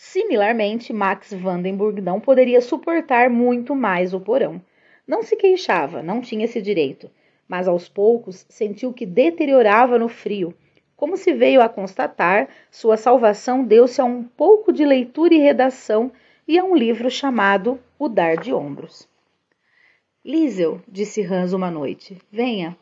Similarmente, 0.00 0.92
Max 0.92 1.32
Vandenburg 1.32 2.00
não 2.00 2.20
poderia 2.20 2.60
suportar 2.60 3.28
muito 3.28 3.74
mais 3.74 4.14
o 4.14 4.20
porão. 4.20 4.62
Não 5.04 5.24
se 5.24 5.34
queixava, 5.34 6.04
não 6.04 6.20
tinha 6.20 6.44
esse 6.44 6.62
direito, 6.62 7.10
mas 7.48 7.66
aos 7.66 7.88
poucos 7.88 8.46
sentiu 8.48 8.92
que 8.92 9.04
deteriorava 9.04 9.98
no 9.98 10.08
frio. 10.08 10.54
Como 10.94 11.16
se 11.16 11.32
veio 11.32 11.60
a 11.60 11.68
constatar, 11.68 12.48
sua 12.70 12.96
salvação 12.96 13.64
deu-se 13.64 14.00
a 14.00 14.04
um 14.04 14.22
pouco 14.22 14.72
de 14.72 14.84
leitura 14.84 15.34
e 15.34 15.38
redação 15.38 16.12
e 16.46 16.56
a 16.56 16.62
um 16.62 16.76
livro 16.76 17.10
chamado 17.10 17.80
O 17.98 18.08
Dar 18.08 18.36
de 18.36 18.52
Ombros. 18.52 19.08
Liesel, 20.24 20.80
disse 20.86 21.22
Hans 21.24 21.52
uma 21.52 21.72
noite, 21.72 22.16
venha. 22.30 22.78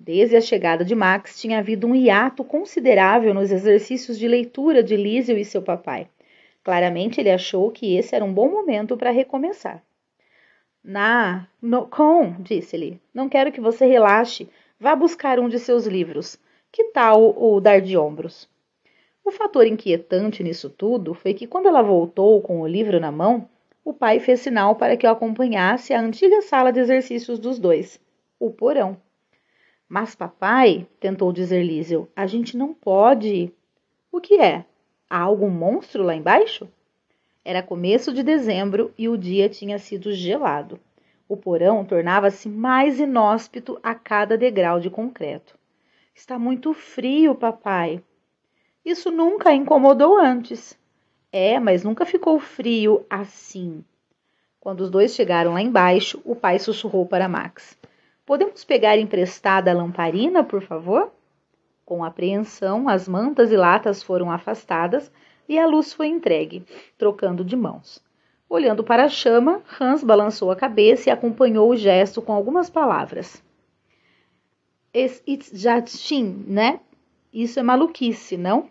Desde 0.00 0.34
a 0.34 0.40
chegada 0.40 0.82
de 0.82 0.94
Max 0.94 1.38
tinha 1.38 1.58
havido 1.58 1.86
um 1.86 1.94
hiato 1.94 2.42
considerável 2.42 3.34
nos 3.34 3.52
exercícios 3.52 4.18
de 4.18 4.26
leitura 4.26 4.82
de 4.82 4.96
Liesel 4.96 5.36
e 5.36 5.44
seu 5.44 5.60
papai. 5.60 6.08
Claramente 6.68 7.18
ele 7.18 7.30
achou 7.30 7.70
que 7.70 7.96
esse 7.96 8.14
era 8.14 8.22
um 8.22 8.30
bom 8.30 8.50
momento 8.50 8.94
para 8.94 9.10
recomeçar. 9.10 9.82
Na, 10.84 11.48
no, 11.62 11.86
com, 11.86 12.34
disse-lhe, 12.40 13.00
não 13.14 13.26
quero 13.26 13.50
que 13.50 13.58
você 13.58 13.86
relaxe. 13.86 14.50
Vá 14.78 14.94
buscar 14.94 15.40
um 15.40 15.48
de 15.48 15.58
seus 15.58 15.86
livros. 15.86 16.38
Que 16.70 16.84
tal 16.92 17.34
o 17.42 17.58
dar 17.58 17.80
de 17.80 17.96
ombros? 17.96 18.46
O 19.24 19.30
fator 19.30 19.66
inquietante 19.66 20.44
nisso 20.44 20.68
tudo 20.68 21.14
foi 21.14 21.32
que, 21.32 21.46
quando 21.46 21.68
ela 21.68 21.80
voltou 21.80 22.42
com 22.42 22.60
o 22.60 22.66
livro 22.66 23.00
na 23.00 23.10
mão, 23.10 23.48
o 23.82 23.94
pai 23.94 24.20
fez 24.20 24.40
sinal 24.40 24.76
para 24.76 24.94
que 24.94 25.06
o 25.06 25.10
acompanhasse 25.10 25.94
à 25.94 26.00
antiga 26.02 26.42
sala 26.42 26.70
de 26.70 26.80
exercícios 26.80 27.38
dos 27.38 27.58
dois, 27.58 27.98
o 28.38 28.50
porão. 28.50 29.00
Mas, 29.88 30.14
papai, 30.14 30.86
tentou 31.00 31.32
dizer 31.32 31.64
Liesel, 31.64 32.10
a 32.14 32.26
gente 32.26 32.58
não 32.58 32.74
pode. 32.74 33.50
O 34.12 34.20
que 34.20 34.38
é? 34.38 34.66
Há 35.10 35.20
algum 35.20 35.48
monstro 35.48 36.02
lá 36.02 36.14
embaixo? 36.14 36.68
Era 37.44 37.62
começo 37.62 38.12
de 38.12 38.22
dezembro 38.22 38.92
e 38.98 39.08
o 39.08 39.16
dia 39.16 39.48
tinha 39.48 39.78
sido 39.78 40.12
gelado. 40.12 40.78
O 41.26 41.36
porão 41.36 41.84
tornava-se 41.84 42.48
mais 42.48 43.00
inóspito 43.00 43.78
a 43.82 43.94
cada 43.94 44.36
degrau 44.36 44.78
de 44.78 44.90
concreto. 44.90 45.58
Está 46.14 46.38
muito 46.38 46.74
frio, 46.74 47.34
papai. 47.34 48.02
Isso 48.84 49.10
nunca 49.10 49.52
incomodou 49.52 50.18
antes. 50.18 50.78
É, 51.32 51.58
mas 51.58 51.84
nunca 51.84 52.04
ficou 52.04 52.38
frio 52.38 53.06
assim. 53.08 53.84
Quando 54.60 54.80
os 54.80 54.90
dois 54.90 55.14
chegaram 55.14 55.52
lá 55.54 55.62
embaixo, 55.62 56.20
o 56.24 56.34
pai 56.34 56.58
sussurrou 56.58 57.06
para 57.06 57.28
Max: 57.28 57.78
Podemos 58.26 58.64
pegar 58.64 58.98
emprestada 58.98 59.70
a 59.70 59.74
lamparina, 59.74 60.44
por 60.44 60.60
favor? 60.60 61.12
Com 61.88 62.04
apreensão, 62.04 62.86
as 62.86 63.08
mantas 63.08 63.50
e 63.50 63.56
latas 63.56 64.02
foram 64.02 64.30
afastadas 64.30 65.10
e 65.48 65.58
a 65.58 65.66
luz 65.66 65.90
foi 65.90 66.08
entregue, 66.08 66.62
trocando 66.98 67.42
de 67.42 67.56
mãos. 67.56 68.04
Olhando 68.46 68.84
para 68.84 69.04
a 69.04 69.08
chama, 69.08 69.62
Hans 69.80 70.04
balançou 70.04 70.50
a 70.50 70.54
cabeça 70.54 71.08
e 71.08 71.10
acompanhou 71.10 71.70
o 71.70 71.76
gesto 71.76 72.20
com 72.20 72.34
algumas 72.34 72.68
palavras. 72.68 73.42
It's 74.94 75.50
jatin, 75.54 76.44
né? 76.46 76.80
Isso 77.32 77.58
é 77.58 77.62
maluquice, 77.62 78.36
não? 78.36 78.68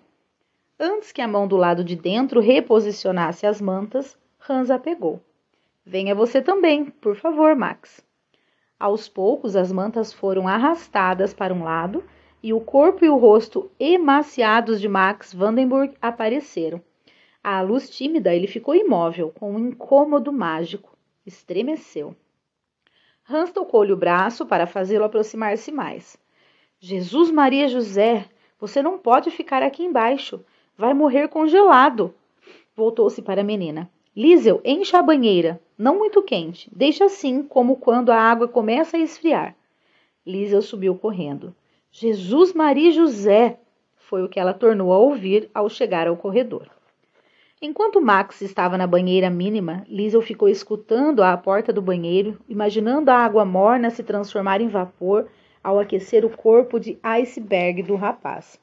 Antes 0.79 1.11
que 1.11 1.19
a 1.19 1.27
mão 1.27 1.47
do 1.47 1.57
lado 1.57 1.83
de 1.83 1.95
dentro 1.95 2.39
reposicionasse 2.39 3.47
as 3.47 3.59
mantas, 3.59 4.15
Hans 4.47 4.69
a 4.69 4.77
pegou. 4.77 5.19
Venha 5.83 6.13
você 6.13 6.39
também, 6.39 6.85
por 6.85 7.15
favor, 7.15 7.55
Max. 7.55 7.99
Aos 8.79 9.09
poucos, 9.09 9.55
as 9.55 9.71
mantas 9.71 10.13
foram 10.13 10.47
arrastadas 10.47 11.33
para 11.33 11.51
um 11.51 11.63
lado 11.63 12.03
e 12.47 12.53
o 12.53 12.61
corpo 12.61 13.03
e 13.03 13.09
o 13.09 13.17
rosto 13.17 13.69
emaciados 13.77 14.79
de 14.79 14.87
Max 14.87 15.33
Vandenburg 15.33 15.93
apareceram. 16.01 16.81
À 17.43 17.59
luz 17.59 17.89
tímida, 17.89 18.33
ele 18.33 18.47
ficou 18.47 18.73
imóvel, 18.73 19.33
com 19.37 19.51
um 19.51 19.59
incômodo 19.59 20.31
mágico. 20.31 20.97
Estremeceu. 21.25 22.15
Hans 23.29 23.51
tocou-lhe 23.51 23.91
o 23.91 23.97
braço 23.97 24.45
para 24.45 24.65
fazê-lo 24.65 25.03
aproximar-se 25.03 25.73
mais. 25.73 26.17
Jesus 26.79 27.29
Maria 27.31 27.67
José, 27.67 28.29
você 28.57 28.81
não 28.81 28.97
pode 28.97 29.29
ficar 29.29 29.61
aqui 29.61 29.83
embaixo. 29.83 30.39
Vai 30.77 30.93
morrer 30.93 31.27
congelado. 31.27 32.15
Voltou-se 32.73 33.21
para 33.21 33.41
a 33.41 33.43
menina. 33.43 33.91
Liesel, 34.15 34.61
encha 34.63 34.99
a 34.99 35.03
banheira, 35.03 35.59
não 35.77 35.97
muito 35.97 36.23
quente, 36.23 36.71
deixa 36.73 37.03
assim 37.03 37.43
como 37.43 37.75
quando 37.75 38.09
a 38.09 38.17
água 38.17 38.47
começa 38.47 38.95
a 38.95 39.01
esfriar. 39.01 39.53
Liesel 40.25 40.61
subiu 40.61 40.95
correndo. 40.95 41.53
Jesus, 41.99 42.53
Maria 42.53 42.91
José! 42.91 43.57
Foi 43.95 44.23
o 44.23 44.29
que 44.29 44.39
ela 44.39 44.53
tornou 44.53 44.93
a 44.93 44.99
ouvir 44.99 45.49
ao 45.51 45.67
chegar 45.67 46.07
ao 46.07 46.15
corredor. 46.15 46.69
Enquanto 47.59 47.99
Max 47.99 48.39
estava 48.39 48.77
na 48.77 48.85
banheira 48.85 49.31
mínima, 49.31 49.83
Liesel 49.89 50.21
ficou 50.21 50.47
escutando 50.47 51.23
à 51.23 51.35
porta 51.35 51.73
do 51.73 51.81
banheiro, 51.81 52.39
imaginando 52.47 53.09
a 53.09 53.15
água 53.15 53.43
morna 53.43 53.89
se 53.89 54.03
transformar 54.03 54.61
em 54.61 54.67
vapor 54.67 55.27
ao 55.63 55.79
aquecer 55.79 56.23
o 56.23 56.29
corpo 56.29 56.79
de 56.79 56.99
iceberg 57.01 57.81
do 57.81 57.95
rapaz. 57.95 58.59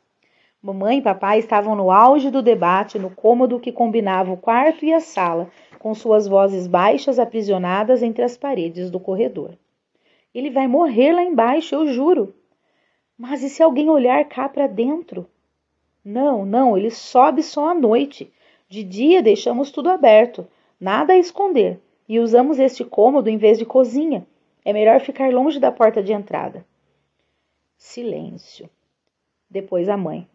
Mamãe 0.63 0.99
e 0.99 1.03
papai 1.03 1.41
estavam 1.41 1.75
no 1.75 1.91
auge 1.91 2.31
do 2.31 2.41
debate 2.41 3.01
no 3.01 3.11
cômodo 3.11 3.59
que 3.59 3.73
combinava 3.73 4.31
o 4.31 4.37
quarto 4.37 4.85
e 4.85 4.93
a 4.93 5.01
sala, 5.01 5.51
com 5.81 5.93
suas 5.93 6.29
vozes 6.29 6.69
baixas 6.69 7.19
aprisionadas 7.19 8.01
entre 8.01 8.23
as 8.23 8.37
paredes 8.37 8.93
do 8.93 9.01
corredor. 9.01 9.59
Ele 10.33 10.51
vai 10.51 10.69
morrer 10.69 11.13
lá 11.13 11.25
embaixo, 11.25 11.75
eu 11.75 11.89
juro. 11.89 12.33
Mas 13.17 13.43
e 13.43 13.49
se 13.49 13.63
alguém 13.63 13.89
olhar 13.89 14.25
cá 14.25 14.49
para 14.49 14.67
dentro? 14.67 15.27
Não, 16.05 16.45
não, 16.45 16.77
ele 16.77 16.91
sobe 16.91 17.43
só 17.43 17.71
à 17.71 17.75
noite. 17.75 18.33
De 18.69 18.83
dia 18.83 19.23
deixamos 19.23 19.71
tudo 19.71 19.89
aberto, 19.89 20.47
nada 20.81 21.13
a 21.13 21.19
esconder, 21.19 21.81
e 22.09 22.19
usamos 22.19 22.59
este 22.59 22.85
cômodo 22.85 23.31
em 23.31 23.37
vez 23.37 23.59
de 23.59 23.65
cozinha. 23.65 24.27
É 24.65 24.73
melhor 24.73 25.01
ficar 25.01 25.33
longe 25.33 25.61
da 25.61 25.71
porta 25.71 26.03
de 26.03 26.13
entrada. 26.13 26.65
Silêncio. 27.77 28.69
Depois 29.49 29.89
a 29.89 29.97
mãe. 29.97 30.27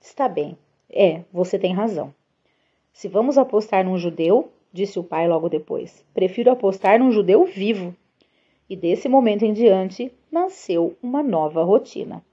Está 0.00 0.28
bem. 0.28 0.58
É, 0.90 1.22
você 1.32 1.58
tem 1.58 1.72
razão. 1.72 2.14
Se 2.92 3.08
vamos 3.08 3.36
apostar 3.38 3.84
num 3.84 3.98
judeu, 3.98 4.50
disse 4.72 4.98
o 4.98 5.04
pai 5.04 5.28
logo 5.28 5.48
depois, 5.48 6.04
prefiro 6.14 6.50
apostar 6.50 6.98
num 6.98 7.10
judeu 7.10 7.44
vivo. 7.44 7.94
E 8.68 8.74
desse 8.74 9.08
momento 9.08 9.44
em 9.44 9.52
diante 9.52 10.10
nasceu 10.32 10.96
uma 11.02 11.22
nova 11.22 11.62
rotina. 11.62 12.24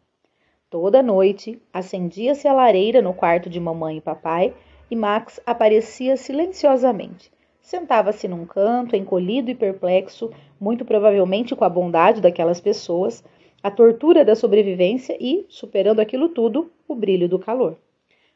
Toda 0.69 1.03
noite 1.03 1.61
acendia-se 1.73 2.47
a 2.47 2.53
lareira 2.53 3.01
no 3.01 3.13
quarto 3.13 3.49
de 3.49 3.59
mamãe 3.59 3.97
e 3.97 4.01
papai 4.01 4.53
e 4.89 4.95
Max 4.95 5.41
aparecia 5.45 6.15
silenciosamente. 6.15 7.29
Sentava-se 7.61 8.27
num 8.27 8.45
canto, 8.45 8.95
encolhido 8.95 9.51
e 9.51 9.55
perplexo, 9.55 10.31
muito 10.59 10.85
provavelmente 10.85 11.55
com 11.55 11.65
a 11.65 11.69
bondade 11.69 12.21
daquelas 12.21 12.61
pessoas, 12.61 13.23
a 13.61 13.69
tortura 13.69 14.25
da 14.25 14.35
sobrevivência 14.35 15.17
e, 15.19 15.45
superando 15.49 15.99
aquilo 15.99 16.29
tudo, 16.29 16.71
o 16.87 16.95
brilho 16.95 17.27
do 17.27 17.37
calor. 17.37 17.77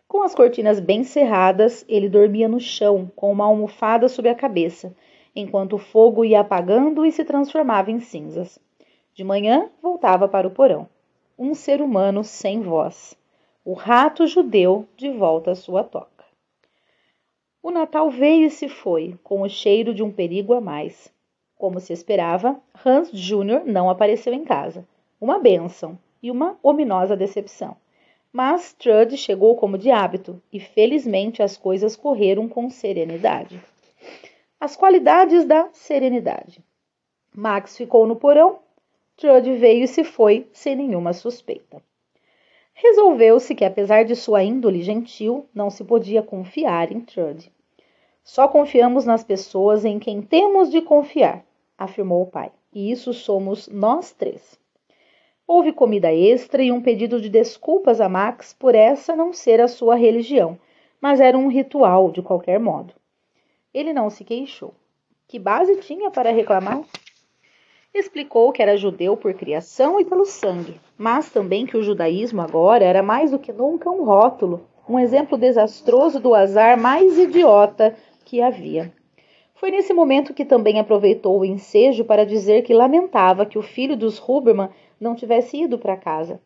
Com 0.07 0.21
as 0.21 0.35
cortinas 0.35 0.79
bem 0.79 1.03
cerradas, 1.03 1.83
ele 1.89 2.07
dormia 2.07 2.47
no 2.47 2.59
chão, 2.59 3.11
com 3.15 3.31
uma 3.31 3.45
almofada 3.45 4.07
sob 4.07 4.29
a 4.29 4.35
cabeça, 4.35 4.95
enquanto 5.35 5.73
o 5.73 5.77
fogo 5.77 6.23
ia 6.23 6.39
apagando 6.39 7.05
e 7.05 7.11
se 7.11 7.25
transformava 7.25 7.91
em 7.91 7.99
cinzas. 7.99 8.57
De 9.13 9.23
manhã, 9.23 9.69
voltava 9.81 10.27
para 10.27 10.47
o 10.47 10.51
porão. 10.51 10.87
Um 11.37 11.53
ser 11.53 11.81
humano 11.81 12.23
sem 12.23 12.61
voz. 12.61 13.17
O 13.63 13.73
rato 13.73 14.25
judeu 14.25 14.87
de 14.95 15.09
volta 15.09 15.51
à 15.51 15.55
sua 15.55 15.83
toca. 15.83 16.23
O 17.61 17.71
Natal 17.71 18.09
veio 18.09 18.45
e 18.45 18.51
se 18.51 18.69
foi, 18.69 19.17
com 19.23 19.41
o 19.41 19.49
cheiro 19.49 19.93
de 19.93 20.03
um 20.03 20.11
perigo 20.11 20.53
a 20.53 20.61
mais. 20.61 21.11
Como 21.57 21.79
se 21.79 21.91
esperava, 21.91 22.59
Hans 22.85 23.11
Jr. 23.11 23.63
não 23.65 23.89
apareceu 23.89 24.33
em 24.33 24.43
casa. 24.43 24.87
Uma 25.19 25.39
bênção 25.39 25.97
e 26.21 26.29
uma 26.29 26.57
ominosa 26.61 27.15
decepção. 27.15 27.75
Mas 28.31 28.73
Trude 28.73 29.17
chegou 29.17 29.55
como 29.55 29.77
de 29.77 29.89
hábito 29.89 30.41
e 30.51 30.59
felizmente 30.59 31.41
as 31.41 31.55
coisas 31.55 31.95
correram 31.95 32.49
com 32.49 32.69
serenidade. 32.69 33.59
As 34.65 34.75
qualidades 34.75 35.45
da 35.45 35.69
serenidade. 35.73 36.59
Max 37.31 37.77
ficou 37.77 38.07
no 38.07 38.15
porão, 38.15 38.57
Trude 39.15 39.53
veio 39.53 39.83
e 39.83 39.87
se 39.87 40.03
foi 40.03 40.49
sem 40.51 40.75
nenhuma 40.75 41.13
suspeita. 41.13 41.83
Resolveu-se 42.73 43.53
que, 43.53 43.63
apesar 43.63 44.05
de 44.05 44.15
sua 44.15 44.41
índole 44.41 44.81
gentil, 44.81 45.45
não 45.53 45.69
se 45.69 45.83
podia 45.83 46.23
confiar 46.23 46.91
em 46.91 46.99
Trude. 46.99 47.53
Só 48.23 48.47
confiamos 48.47 49.05
nas 49.05 49.23
pessoas 49.23 49.85
em 49.85 49.99
quem 49.99 50.19
temos 50.19 50.71
de 50.71 50.81
confiar, 50.81 51.45
afirmou 51.77 52.23
o 52.23 52.31
pai. 52.31 52.51
E 52.73 52.91
isso 52.91 53.13
somos 53.13 53.67
nós 53.67 54.13
três. 54.13 54.59
Houve 55.47 55.73
comida 55.73 56.11
extra 56.11 56.63
e 56.63 56.71
um 56.71 56.81
pedido 56.81 57.21
de 57.21 57.29
desculpas 57.29 58.01
a 58.01 58.09
Max 58.09 58.51
por 58.51 58.73
essa 58.73 59.15
não 59.15 59.31
ser 59.31 59.61
a 59.61 59.67
sua 59.67 59.93
religião, 59.93 60.57
mas 60.99 61.19
era 61.19 61.37
um 61.37 61.49
ritual 61.49 62.09
de 62.09 62.23
qualquer 62.23 62.59
modo. 62.59 62.95
Ele 63.75 63.91
não 63.91 64.09
se 64.09 64.23
queixou. 64.23 64.73
Que 65.27 65.37
base 65.37 65.75
tinha 65.81 66.09
para 66.09 66.31
reclamar? 66.31 66.81
Explicou 67.93 68.53
que 68.53 68.61
era 68.61 68.77
judeu 68.77 69.17
por 69.17 69.33
criação 69.33 69.99
e 69.99 70.05
pelo 70.05 70.23
sangue, 70.23 70.79
mas 70.97 71.29
também 71.29 71.65
que 71.65 71.75
o 71.75 71.83
judaísmo 71.83 72.41
agora 72.41 72.85
era 72.85 73.03
mais 73.03 73.31
do 73.31 73.37
que 73.37 73.51
nunca 73.51 73.89
um 73.89 74.05
rótulo, 74.05 74.65
um 74.87 74.97
exemplo 74.97 75.37
desastroso 75.37 76.21
do 76.21 76.33
azar 76.33 76.79
mais 76.79 77.19
idiota 77.19 77.93
que 78.23 78.41
havia. 78.41 78.93
Foi 79.55 79.71
nesse 79.71 79.93
momento 79.93 80.33
que 80.33 80.45
também 80.45 80.79
aproveitou 80.79 81.37
o 81.37 81.45
ensejo 81.45 82.05
para 82.05 82.25
dizer 82.25 82.61
que 82.61 82.73
lamentava 82.73 83.45
que 83.45 83.57
o 83.57 83.61
filho 83.61 83.97
dos 83.97 84.17
Huberman 84.25 84.69
não 84.97 85.15
tivesse 85.15 85.63
ido 85.63 85.77
para 85.77 85.97
casa. 85.97 86.39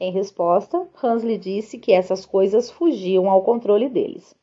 Em 0.00 0.10
resposta, 0.10 0.84
Hans 1.00 1.22
lhe 1.22 1.38
disse 1.38 1.78
que 1.78 1.92
essas 1.92 2.26
coisas 2.26 2.72
fugiam 2.72 3.30
ao 3.30 3.44
controle 3.44 3.88
deles. 3.88 4.34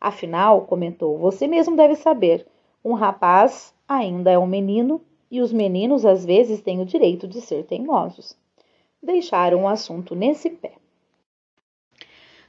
Afinal, 0.00 0.62
comentou, 0.62 1.18
você 1.18 1.46
mesmo 1.46 1.76
deve 1.76 1.94
saber, 1.94 2.46
um 2.84 2.94
rapaz 2.94 3.74
ainda 3.86 4.30
é 4.30 4.38
um 4.38 4.46
menino 4.46 5.00
e 5.30 5.40
os 5.40 5.52
meninos 5.52 6.06
às 6.06 6.24
vezes 6.24 6.62
têm 6.62 6.80
o 6.80 6.86
direito 6.86 7.28
de 7.28 7.40
ser 7.40 7.64
teimosos. 7.64 8.36
Deixaram 9.02 9.64
o 9.64 9.68
assunto 9.68 10.14
nesse 10.14 10.50
pé. 10.50 10.72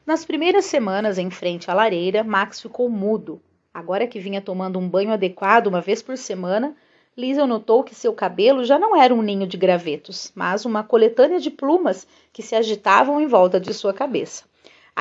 Nas 0.06 0.24
primeiras 0.24 0.66
semanas 0.66 1.18
em 1.18 1.30
frente 1.30 1.70
à 1.70 1.74
lareira, 1.74 2.24
Max 2.24 2.62
ficou 2.62 2.90
mudo, 2.90 3.42
Agora 3.74 4.06
que 4.06 4.20
vinha 4.20 4.42
tomando 4.42 4.78
um 4.78 4.88
banho 4.88 5.14
adequado 5.14 5.68
uma 5.68 5.80
vez 5.80 6.02
por 6.02 6.18
semana, 6.18 6.76
Liesel 7.16 7.48
notou 7.48 7.84
que 7.84 7.96
seu 7.96 8.14
cabelo 8.14 8.66
já 8.66 8.78
não 8.78 8.96
era 8.96 9.14
um 9.14 9.22
ninho 9.22 9.48
de 9.48 9.56
gravetos, 9.56 10.32
mas 10.36 10.66
uma 10.66 10.84
coletânea 10.84 11.40
de 11.40 11.50
plumas 11.50 12.06
que 12.34 12.44
se 12.44 12.54
agitavam 12.54 13.22
em 13.22 13.28
volta 13.28 13.62
de 13.62 13.74
sua 13.74 13.94
cabeça. 13.94 14.44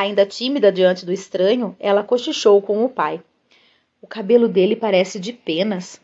Ainda 0.00 0.24
tímida 0.24 0.72
diante 0.72 1.04
do 1.04 1.12
estranho, 1.12 1.76
ela 1.78 2.02
cochichou 2.02 2.62
com 2.62 2.82
o 2.82 2.88
pai. 2.88 3.22
O 4.00 4.06
cabelo 4.06 4.48
dele 4.48 4.74
parece 4.74 5.20
de 5.20 5.30
penas. 5.30 6.00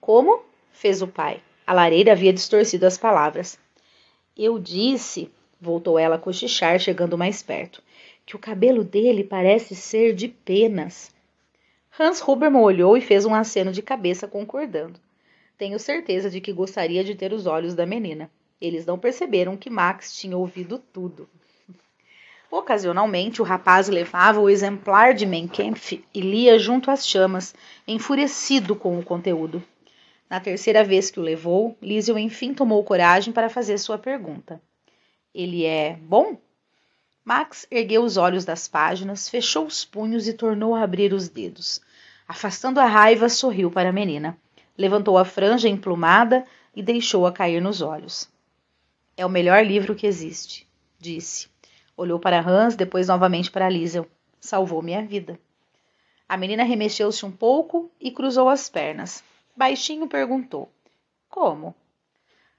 Como? 0.00 0.44
fez 0.70 1.02
o 1.02 1.08
pai. 1.08 1.42
A 1.66 1.74
lareira 1.74 2.12
havia 2.12 2.32
distorcido 2.32 2.86
as 2.86 2.96
palavras. 2.96 3.58
Eu 4.38 4.56
disse, 4.60 5.32
voltou 5.60 5.98
ela 5.98 6.14
a 6.14 6.18
cochichar, 6.18 6.78
chegando 6.78 7.18
mais 7.18 7.42
perto, 7.42 7.82
que 8.24 8.36
o 8.36 8.38
cabelo 8.38 8.84
dele 8.84 9.24
parece 9.24 9.74
ser 9.74 10.14
de 10.14 10.28
penas. 10.28 11.12
Hans 11.98 12.22
Huberman 12.22 12.62
olhou 12.62 12.96
e 12.96 13.00
fez 13.00 13.24
um 13.24 13.34
aceno 13.34 13.72
de 13.72 13.82
cabeça, 13.82 14.28
concordando. 14.28 15.00
Tenho 15.58 15.80
certeza 15.80 16.30
de 16.30 16.40
que 16.40 16.52
gostaria 16.52 17.02
de 17.02 17.16
ter 17.16 17.32
os 17.32 17.46
olhos 17.46 17.74
da 17.74 17.84
menina. 17.84 18.30
Eles 18.60 18.86
não 18.86 18.96
perceberam 18.96 19.56
que 19.56 19.68
Max 19.68 20.16
tinha 20.16 20.36
ouvido 20.36 20.78
tudo. 20.78 21.28
Ocasionalmente, 22.56 23.42
o 23.42 23.44
rapaz 23.44 23.88
levava 23.88 24.38
o 24.38 24.48
exemplar 24.48 25.12
de 25.12 25.26
Mein 25.26 25.48
Kampf 25.48 26.04
e 26.14 26.20
lia 26.20 26.56
junto 26.56 26.88
às 26.88 27.04
chamas, 27.04 27.52
enfurecido 27.84 28.76
com 28.76 28.96
o 28.96 29.02
conteúdo. 29.02 29.60
Na 30.30 30.38
terceira 30.38 30.84
vez 30.84 31.10
que 31.10 31.18
o 31.18 31.22
levou, 31.22 31.76
Liesel 31.82 32.16
enfim 32.16 32.54
tomou 32.54 32.84
coragem 32.84 33.32
para 33.32 33.50
fazer 33.50 33.76
sua 33.78 33.98
pergunta. 33.98 34.62
Ele 35.34 35.64
é 35.64 35.98
bom? 36.00 36.38
Max 37.24 37.66
ergueu 37.72 38.04
os 38.04 38.16
olhos 38.16 38.44
das 38.44 38.68
páginas, 38.68 39.28
fechou 39.28 39.66
os 39.66 39.84
punhos 39.84 40.28
e 40.28 40.32
tornou 40.32 40.76
a 40.76 40.82
abrir 40.84 41.12
os 41.12 41.28
dedos. 41.28 41.80
Afastando 42.28 42.78
a 42.78 42.86
raiva, 42.86 43.28
sorriu 43.28 43.68
para 43.68 43.88
a 43.88 43.92
menina. 43.92 44.38
Levantou 44.78 45.18
a 45.18 45.24
franja 45.24 45.68
emplumada 45.68 46.44
e 46.72 46.84
deixou-a 46.84 47.32
cair 47.32 47.60
nos 47.60 47.82
olhos. 47.82 48.28
É 49.16 49.26
o 49.26 49.28
melhor 49.28 49.66
livro 49.66 49.96
que 49.96 50.06
existe, 50.06 50.68
disse. 51.00 51.52
Olhou 51.96 52.18
para 52.18 52.40
Hans, 52.40 52.74
depois 52.74 53.08
novamente 53.08 53.50
para 53.50 53.68
Liesel. 53.68 54.06
Salvou 54.40 54.82
minha 54.82 55.04
vida. 55.04 55.38
A 56.28 56.36
menina 56.36 56.64
remexeu-se 56.64 57.24
um 57.24 57.30
pouco 57.30 57.90
e 58.00 58.10
cruzou 58.10 58.48
as 58.48 58.68
pernas. 58.68 59.22
Baixinho 59.56 60.08
perguntou: 60.08 60.68
Como? 61.28 61.74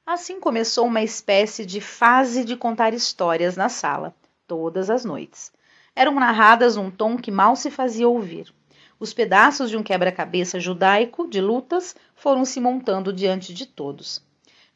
Assim 0.06 0.40
começou 0.40 0.86
uma 0.86 1.02
espécie 1.02 1.66
de 1.66 1.82
fase 1.82 2.46
de 2.46 2.56
contar 2.56 2.94
histórias 2.94 3.58
na 3.58 3.70
sala 3.70 4.14
todas 4.48 4.90
as 4.90 5.04
noites. 5.04 5.52
Eram 5.96 6.16
narradas 6.16 6.76
num 6.76 6.92
tom 6.92 7.18
que 7.18 7.32
mal 7.32 7.56
se 7.56 7.72
fazia 7.72 8.08
ouvir. 8.08 8.54
Os 9.00 9.14
pedaços 9.14 9.70
de 9.70 9.78
um 9.78 9.84
quebra-cabeça 9.84 10.60
judaico 10.60 11.28
de 11.28 11.42
lutas 11.42 11.96
foram 12.16 12.46
se 12.46 12.60
montando 12.60 13.12
diante 13.12 13.54
de 13.54 13.66
todos. 13.66 14.24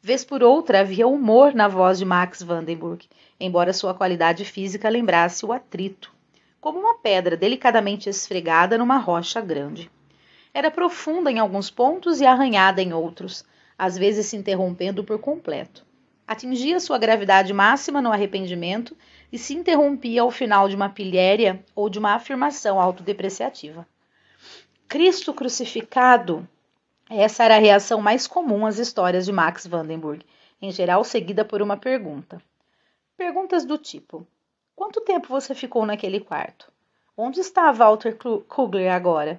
Vez 0.02 0.24
por 0.24 0.42
outra 0.42 0.80
havia 0.80 1.06
humor 1.06 1.54
na 1.54 1.68
voz 1.68 1.98
de 1.98 2.04
Max 2.04 2.42
Vandenburg, 2.42 3.08
embora 3.40 3.72
sua 3.72 3.94
qualidade 3.94 4.44
física 4.44 4.88
lembrasse 4.88 5.44
o 5.46 5.52
atrito. 5.52 6.12
como 6.60 6.78
uma 6.78 6.98
pedra 6.98 7.38
delicadamente 7.38 8.10
esfregada 8.10 8.76
numa 8.76 8.98
rocha 8.98 9.40
grande. 9.40 9.90
Era 10.52 10.70
profunda 10.70 11.30
em 11.30 11.38
alguns 11.38 11.70
pontos 11.70 12.20
e 12.20 12.26
arranhada 12.26 12.82
em 12.82 12.92
outros, 12.92 13.44
às 13.78 13.96
vezes 13.96 14.26
se 14.26 14.36
interrompendo 14.36 15.02
por 15.02 15.18
completo. 15.18 15.86
Atingia 16.28 16.78
sua 16.78 16.98
gravidade 16.98 17.52
máxima 17.54 18.02
no 18.02 18.12
arrependimento 18.12 18.94
e 19.32 19.38
se 19.38 19.54
interrompia 19.54 20.20
ao 20.20 20.30
final 20.30 20.68
de 20.68 20.76
uma 20.76 20.90
pilhéria 20.90 21.64
ou 21.74 21.88
de 21.88 21.98
uma 21.98 22.14
afirmação 22.14 22.78
autodepreciativa. 22.78 23.86
Cristo 24.86 25.32
crucificado. 25.32 26.46
Essa 27.08 27.44
era 27.44 27.56
a 27.56 27.58
reação 27.58 28.02
mais 28.02 28.26
comum 28.26 28.66
às 28.66 28.78
histórias 28.78 29.24
de 29.24 29.32
Max 29.32 29.66
Vandenberg, 29.66 30.24
em 30.60 30.70
geral 30.70 31.02
seguida 31.04 31.44
por 31.44 31.62
uma 31.62 31.76
pergunta. 31.76 32.40
Perguntas 33.20 33.66
do 33.66 33.76
tipo: 33.76 34.26
Quanto 34.74 35.02
tempo 35.02 35.28
você 35.28 35.54
ficou 35.54 35.84
naquele 35.84 36.20
quarto? 36.20 36.72
Onde 37.14 37.38
está 37.38 37.70
Walter 37.70 38.16
Kugler 38.48 38.90
agora? 38.90 39.38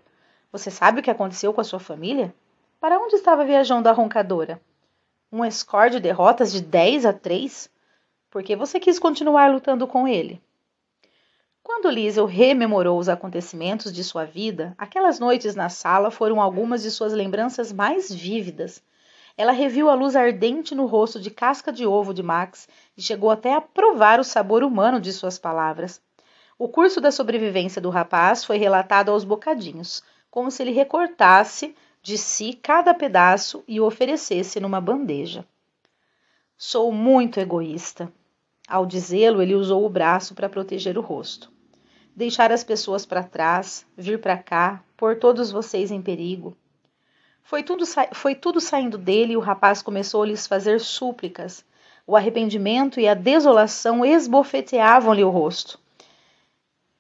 Você 0.52 0.70
sabe 0.70 1.00
o 1.00 1.04
que 1.04 1.10
aconteceu 1.10 1.52
com 1.52 1.62
a 1.62 1.64
sua 1.64 1.80
família? 1.80 2.32
Para 2.80 3.00
onde 3.00 3.16
estava 3.16 3.44
viajando 3.44 3.90
a 3.90 3.92
roncadora? 3.92 4.62
Um 5.32 5.50
score 5.50 5.90
de 5.90 6.00
derrotas 6.00 6.52
de 6.52 6.62
10 6.62 7.08
a 7.08 7.12
3? 7.12 7.72
Por 8.30 8.44
que 8.44 8.56
você 8.56 8.80
quis 8.80 9.00
continuar 9.00 9.52
lutando 9.52 9.88
com 9.88 10.08
ele? 10.08 10.40
Quando 11.64 11.90
Liesel 11.90 12.28
rememorou 12.28 13.00
os 13.00 13.10
acontecimentos 13.10 13.92
de 13.92 14.04
sua 14.04 14.26
vida, 14.26 14.76
aquelas 14.78 15.20
noites 15.20 15.56
na 15.56 15.70
sala 15.70 16.12
foram 16.12 16.40
algumas 16.40 16.84
de 16.84 16.92
suas 16.92 17.14
lembranças 17.14 17.74
mais 17.74 18.14
vívidas. 18.14 18.80
Ela 19.38 19.52
reviu 19.52 19.90
a 19.90 19.94
luz 19.94 20.16
ardente 20.16 20.76
no 20.76 20.86
rosto 20.86 21.20
de 21.20 21.32
casca 21.32 21.72
de 21.72 21.86
ovo 21.86 22.14
de 22.14 22.22
Max 22.22 22.68
e 22.98 23.02
chegou 23.02 23.30
até 23.30 23.54
a 23.54 23.62
provar 23.62 24.20
o 24.20 24.24
sabor 24.24 24.64
humano 24.64 25.00
de 25.00 25.12
suas 25.12 25.40
palavras. 25.40 26.02
O 26.58 26.68
curso 26.68 27.02
da 27.02 27.12
sobrevivência 27.12 27.82
do 27.82 27.90
rapaz 27.90 28.44
foi 28.44 28.58
relatado 28.58 29.10
aos 29.10 29.24
bocadinhos, 29.24 30.04
como 30.30 30.52
se 30.52 30.62
ele 30.62 30.72
recortasse 30.72 31.76
de 32.04 32.18
si 32.18 32.54
cada 32.54 32.94
pedaço 32.94 33.64
e 33.68 33.80
o 33.80 33.86
oferecesse 33.86 34.60
numa 34.60 34.82
bandeja. 34.82 35.46
Sou 36.58 36.92
muito 36.92 37.40
egoísta. 37.40 38.12
Ao 38.68 38.86
dizê-lo, 38.86 39.42
ele 39.42 39.56
usou 39.56 39.86
o 39.86 39.90
braço 39.90 40.36
para 40.36 40.50
proteger 40.50 40.98
o 40.98 41.02
rosto 41.02 41.52
deixar 42.16 42.52
as 42.52 42.64
pessoas 42.64 43.06
para 43.06 43.24
trás, 43.24 43.86
vir 43.98 44.20
para 44.20 44.38
cá, 44.38 44.84
pôr 44.98 45.18
todos 45.18 45.52
vocês 45.52 45.92
em 45.92 46.02
perigo. 46.02 46.56
Foi 47.44 47.64
tudo, 47.64 47.84
foi 48.14 48.36
tudo 48.36 48.62
saindo 48.62 48.98
dele 48.98 49.34
e 49.34 49.38
o 49.38 49.42
rapaz 49.42 49.82
começou 49.82 50.24
a 50.24 50.26
lhes 50.26 50.48
fazer 50.48 50.80
súplicas. 50.80 51.66
O 52.08 52.16
arrependimento 52.16 53.00
e 53.00 53.08
a 53.08 53.14
desolação 53.14 54.06
esbofeteavam-lhe 54.06 55.24
o 55.24 55.30
rosto. 55.30 55.80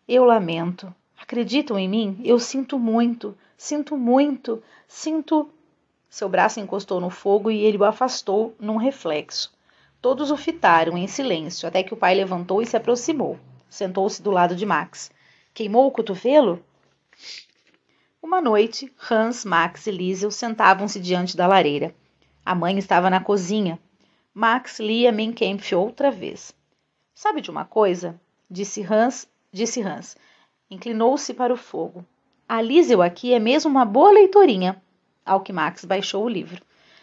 Eu 0.07 0.25
lamento. 0.25 0.93
Acreditam 1.19 1.77
em 1.79 1.87
mim? 1.87 2.19
Eu 2.23 2.39
sinto 2.39 2.77
muito, 2.77 3.37
sinto 3.57 3.95
muito, 3.95 4.61
sinto. 4.87 5.49
Seu 6.09 6.27
braço 6.27 6.59
encostou 6.59 6.99
no 6.99 7.09
fogo 7.09 7.49
e 7.49 7.63
ele 7.63 7.77
o 7.77 7.85
afastou 7.85 8.53
num 8.59 8.75
reflexo. 8.75 9.53
Todos 10.01 10.31
o 10.31 10.35
fitaram 10.35 10.97
em 10.97 11.07
silêncio, 11.07 11.67
até 11.67 11.83
que 11.83 11.93
o 11.93 11.97
pai 11.97 12.15
levantou 12.15 12.61
e 12.61 12.65
se 12.65 12.75
aproximou. 12.75 13.39
Sentou-se 13.69 14.21
do 14.21 14.31
lado 14.31 14.55
de 14.55 14.65
Max. 14.65 15.11
Queimou 15.53 15.87
o 15.87 15.91
cotovelo? 15.91 16.61
Uma 18.23 18.39
noite, 18.39 18.93
Hans, 19.09 19.43
Max 19.43 19.87
e 19.87 19.91
Liesel 19.91 20.29
sentavam-se 20.29 20.99
diante 20.99 21.35
da 21.35 21.47
lareira. 21.47 21.93
A 22.45 22.53
mãe 22.53 22.77
estava 22.77 23.09
na 23.09 23.19
cozinha. 23.19 23.79
Max 24.31 24.79
lia 24.79 25.11
Mein 25.11 25.33
Kampf 25.33 25.73
outra 25.73 26.11
vez. 26.11 26.53
Sabe 27.15 27.41
de 27.41 27.49
uma 27.49 27.65
coisa? 27.65 28.21
Disse 28.47 28.83
Hans. 28.83 29.27
Disse 29.51 29.81
Hans. 29.81 30.15
Inclinou-se 30.69 31.33
para 31.33 31.51
o 31.51 31.57
fogo. 31.57 32.05
A 32.47 32.61
Liesel 32.61 33.01
aqui 33.01 33.33
é 33.33 33.39
mesmo 33.39 33.71
uma 33.71 33.85
boa 33.85 34.11
leitorinha. 34.11 34.79
Ao 35.25 35.41
que 35.41 35.51
Max 35.51 35.83
baixou 35.83 36.23
o 36.23 36.29
livro. 36.29 36.61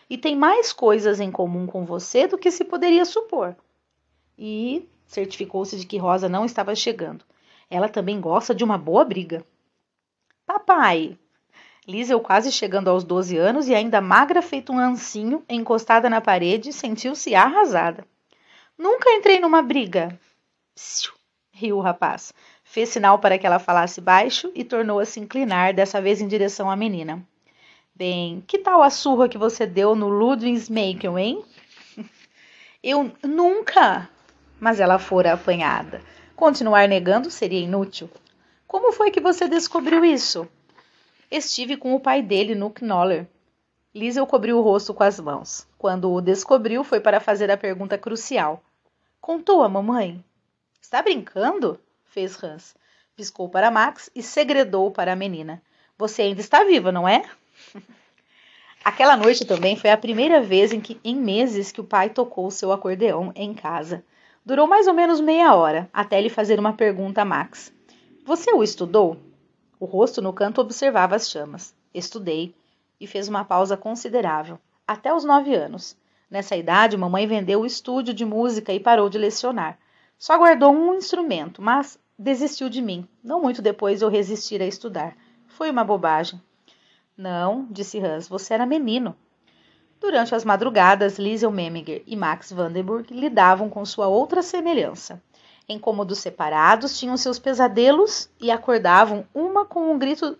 E 0.09 0.17
tem 0.17 0.37
mais 0.37 0.73
coisas 0.73 1.19
em 1.19 1.33
comum 1.33 1.67
com 1.67 1.85
você 1.85 2.29
do 2.29 2.39
que 2.39 2.53
se 2.53 2.65
poderia 2.65 3.05
supor. 3.05 3.57
E 4.39 4.89
certificou-se 5.05 5.77
de 5.77 5.85
que 5.85 5.99
Rosa 5.99 6.29
não 6.29 6.45
estava 6.45 6.77
chegando. 6.77 7.25
Ela 7.69 7.89
também 7.89 8.21
gosta 8.21 8.55
de 8.55 8.63
uma 8.63 8.79
boa 8.79 9.05
briga. 9.05 9.45
Papai! 10.49 11.19
Liesel, 11.87 12.21
quase 12.21 12.51
chegando 12.51 12.89
aos 12.89 13.05
12 13.05 13.37
anos 13.37 13.69
e 13.69 13.75
ainda 13.75 14.01
magra 14.01 14.41
feito 14.41 14.73
um 14.73 14.79
ancinho, 14.79 15.45
encostada 15.47 16.09
na 16.09 16.23
parede, 16.23 16.73
sentiu-se 16.73 17.35
arrasada. 17.35 18.07
Nunca 18.79 19.11
entrei 19.11 19.39
numa 19.39 19.61
briga. 19.61 20.19
Psiu, 20.75 21.13
riu 21.53 21.77
o 21.77 21.83
rapaz. 21.83 22.33
Fez 22.65 22.89
sinal 22.89 23.19
para 23.19 23.37
que 23.37 23.47
ela 23.47 23.59
falasse 23.59 24.01
baixo 24.01 24.51
e 24.55 24.65
tornou 24.65 24.99
a 24.99 25.05
se 25.05 25.21
inclinar, 25.21 25.75
dessa 25.75 26.01
vez 26.01 26.23
em 26.23 26.27
direção 26.27 26.71
à 26.71 26.77
menina. 26.77 27.23
Bem, 27.95 28.43
que 28.47 28.59
tal 28.59 28.83
a 28.83 28.89
surra 28.89 29.29
que 29.29 29.37
você 29.37 29.67
deu 29.67 29.95
no 29.95 30.09
Ludwigsmakel, 30.09 31.19
hein? 31.19 31.45
Eu 32.83 33.13
nunca, 33.23 34.09
mas 34.59 34.81
ela 34.81 34.99
fora 34.99 35.35
apanhada. 35.35 36.01
Continuar 36.35 36.89
negando 36.89 37.31
seria 37.31 37.61
inútil. 37.61 38.09
Como 38.69 38.93
foi 38.93 39.11
que 39.11 39.19
você 39.19 39.49
descobriu 39.49 40.05
isso? 40.05 40.47
Estive 41.31 41.75
com 41.75 41.95
o 41.95 42.01
pai 42.01 42.21
dele 42.21 42.55
no 42.55 42.71
Knoller. 42.83 43.27
Liesel 43.95 44.27
cobriu 44.27 44.59
o 44.59 44.61
rosto 44.61 44.93
com 44.93 45.03
as 45.03 45.19
mãos. 45.19 45.67
Quando 45.79 46.13
o 46.13 46.21
descobriu, 46.21 46.85
foi 46.85 47.01
para 47.01 47.19
fazer 47.19 47.51
a 47.51 47.57
pergunta 47.57 47.97
crucial. 47.97 48.63
Contou 49.23 49.63
a 49.63 49.71
mamãe? 49.71 50.23
Está 50.83 51.01
brincando? 51.01 51.81
fez 52.05 52.45
Hans. 52.45 52.77
Piscou 53.17 53.49
para 53.49 53.71
Max 53.71 54.11
e 54.15 54.23
segredou 54.23 54.91
para 54.91 55.15
a 55.15 55.17
menina. 55.17 55.63
Você 55.97 56.21
ainda 56.21 56.43
está 56.43 56.63
viva, 56.63 56.93
não 56.93 57.09
é? 57.09 57.25
Aquela 58.85 59.17
noite 59.17 59.47
também 59.47 59.77
foi 59.77 59.89
a 59.89 59.97
primeira 59.97 60.43
vez 60.43 60.75
em 60.75 60.81
que, 60.81 61.01
em 61.03 61.17
meses, 61.17 61.73
que 61.73 61.81
o 61.81 61.85
pai 61.85 62.11
tocou 62.11 62.51
seu 62.51 62.71
acordeão 62.71 63.33
em 63.35 63.55
casa. 63.55 64.05
Durou 64.45 64.67
mais 64.67 64.87
ou 64.87 64.93
menos 64.93 65.23
meia 65.23 65.55
hora, 65.55 65.89
até 65.91 66.19
ele 66.19 66.29
fazer 66.29 66.59
uma 66.61 66.75
pergunta 66.75 67.23
a 67.23 67.25
Max. 67.25 67.73
Você 68.29 68.53
o 68.53 68.63
estudou? 68.63 69.17
O 69.81 69.87
rosto 69.87 70.21
no 70.21 70.35
canto 70.35 70.61
observava 70.61 71.17
as 71.17 71.31
chamas. 71.31 71.75
Estudei. 71.95 72.55
E 73.01 73.07
fez 73.07 73.27
uma 73.27 73.43
pausa 73.43 73.75
considerável. 73.75 74.59
Até 74.87 75.15
os 75.15 75.25
nove 75.25 75.55
anos. 75.55 75.97
Nessa 76.31 76.55
idade, 76.55 76.95
mamãe 76.95 77.27
vendeu 77.27 77.63
o 77.63 77.65
estúdio 77.65 78.13
de 78.13 78.27
música 78.27 78.71
e 78.71 78.79
parou 78.79 79.09
de 79.09 79.17
lecionar. 79.17 79.79
Só 80.19 80.37
guardou 80.37 80.71
um 80.71 80.95
instrumento, 80.95 81.63
mas 81.63 81.99
desistiu 82.19 82.69
de 82.69 82.83
mim. 82.83 83.09
Não 83.25 83.41
muito 83.41 83.63
depois 83.63 84.03
eu 84.03 84.11
resistir 84.11 84.61
a 84.61 84.67
estudar. 84.67 85.17
Foi 85.47 85.71
uma 85.71 85.83
bobagem. 85.83 86.39
Não, 87.17 87.67
disse 87.71 87.99
Hans, 87.99 88.29
você 88.29 88.53
era 88.53 88.67
menino. 88.67 89.17
Durante 89.99 90.35
as 90.35 90.45
madrugadas, 90.45 91.19
Liesel 91.19 91.51
Meminger 91.51 92.03
e 92.07 92.15
Max 92.15 92.53
Vandenburg 92.53 93.11
lidavam 93.11 93.71
com 93.71 93.83
sua 93.87 94.07
outra 94.07 94.43
semelhança. 94.43 95.19
Em 95.69 95.79
cômodos 95.79 96.19
separados, 96.21 96.99
tinham 96.99 97.17
seus 97.19 97.39
pesadelos 97.39 98.31
e 98.41 98.51
acordavam 98.51 99.27
uma 99.35 99.67
com 99.67 99.93
um 99.93 99.99
grito, 99.99 100.39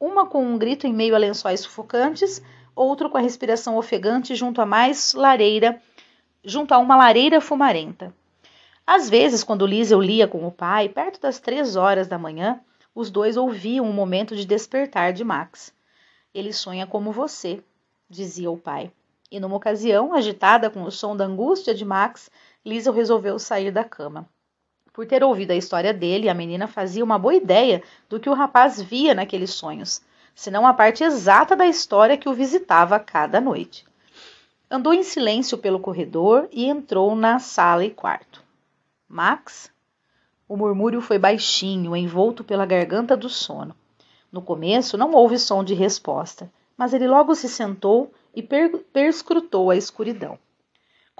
uma 0.00 0.26
com 0.26 0.42
um 0.42 0.56
grito 0.56 0.86
em 0.86 0.92
meio 0.92 1.14
a 1.14 1.18
lençóis 1.18 1.60
sufocantes, 1.60 2.42
outro 2.74 3.10
com 3.10 3.18
a 3.18 3.20
respiração 3.20 3.76
ofegante 3.76 4.34
junto 4.34 4.62
a 4.62 4.64
mais 4.64 5.12
lareira, 5.12 5.82
junto 6.42 6.72
a 6.72 6.78
uma 6.78 6.96
lareira 6.96 7.42
fumarenta. 7.42 8.14
Às 8.86 9.10
vezes, 9.10 9.44
quando 9.44 9.66
Liesel 9.66 10.00
lia 10.00 10.26
com 10.26 10.46
o 10.46 10.50
pai, 10.50 10.88
perto 10.88 11.20
das 11.20 11.38
três 11.38 11.76
horas 11.76 12.08
da 12.08 12.18
manhã, 12.18 12.58
os 12.94 13.10
dois 13.10 13.36
ouviam 13.36 13.84
um 13.84 13.92
momento 13.92 14.34
de 14.34 14.46
despertar 14.46 15.12
de 15.12 15.22
Max. 15.22 15.74
Ele 16.34 16.54
sonha 16.54 16.86
como 16.86 17.12
você, 17.12 17.62
dizia 18.08 18.50
o 18.50 18.56
pai. 18.56 18.90
E 19.30 19.38
numa 19.38 19.56
ocasião, 19.56 20.14
agitada 20.14 20.70
com 20.70 20.82
o 20.82 20.90
som 20.90 21.14
da 21.14 21.24
angústia 21.26 21.74
de 21.74 21.84
Max, 21.84 22.30
Liesel 22.64 22.94
resolveu 22.94 23.38
sair 23.38 23.70
da 23.70 23.84
cama. 23.84 24.26
Por 24.92 25.06
ter 25.06 25.22
ouvido 25.22 25.52
a 25.52 25.56
história 25.56 25.94
dele, 25.94 26.28
a 26.28 26.34
menina 26.34 26.66
fazia 26.66 27.04
uma 27.04 27.18
boa 27.18 27.34
ideia 27.34 27.82
do 28.08 28.18
que 28.18 28.28
o 28.28 28.34
rapaz 28.34 28.80
via 28.80 29.14
naqueles 29.14 29.50
sonhos, 29.50 30.02
senão 30.34 30.66
a 30.66 30.74
parte 30.74 31.04
exata 31.04 31.54
da 31.54 31.66
história 31.66 32.16
que 32.16 32.28
o 32.28 32.34
visitava 32.34 32.98
cada 32.98 33.40
noite. 33.40 33.86
Andou 34.70 34.92
em 34.92 35.02
silêncio 35.02 35.58
pelo 35.58 35.80
corredor 35.80 36.48
e 36.52 36.66
entrou 36.66 37.14
na 37.14 37.38
sala 37.38 37.84
e 37.84 37.90
quarto. 37.90 38.42
Max? 39.08 39.72
O 40.48 40.56
murmúrio 40.56 41.00
foi 41.00 41.18
baixinho, 41.18 41.96
envolto 41.96 42.42
pela 42.42 42.66
garganta 42.66 43.16
do 43.16 43.28
sono. 43.28 43.74
No 44.32 44.42
começo 44.42 44.96
não 44.96 45.12
houve 45.12 45.38
som 45.38 45.62
de 45.62 45.74
resposta, 45.74 46.50
mas 46.76 46.92
ele 46.92 47.06
logo 47.06 47.34
se 47.34 47.48
sentou 47.48 48.12
e 48.34 48.42
per 48.42 48.78
perscrutou 48.92 49.70
a 49.70 49.76
escuridão. 49.76 50.38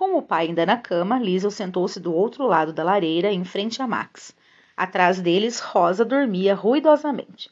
Com 0.01 0.17
o 0.17 0.23
pai 0.23 0.47
ainda 0.47 0.65
na 0.65 0.79
cama, 0.79 1.19
Liesel 1.19 1.51
sentou-se 1.51 2.01
do 2.01 2.15
outro 2.15 2.47
lado 2.47 2.73
da 2.73 2.83
lareira, 2.83 3.31
em 3.31 3.45
frente 3.45 3.83
a 3.83 3.87
Max. 3.87 4.35
Atrás 4.75 5.21
deles, 5.21 5.61
Rosa 5.61 6.07
dormia 6.07 6.55
ruidosamente. 6.55 7.51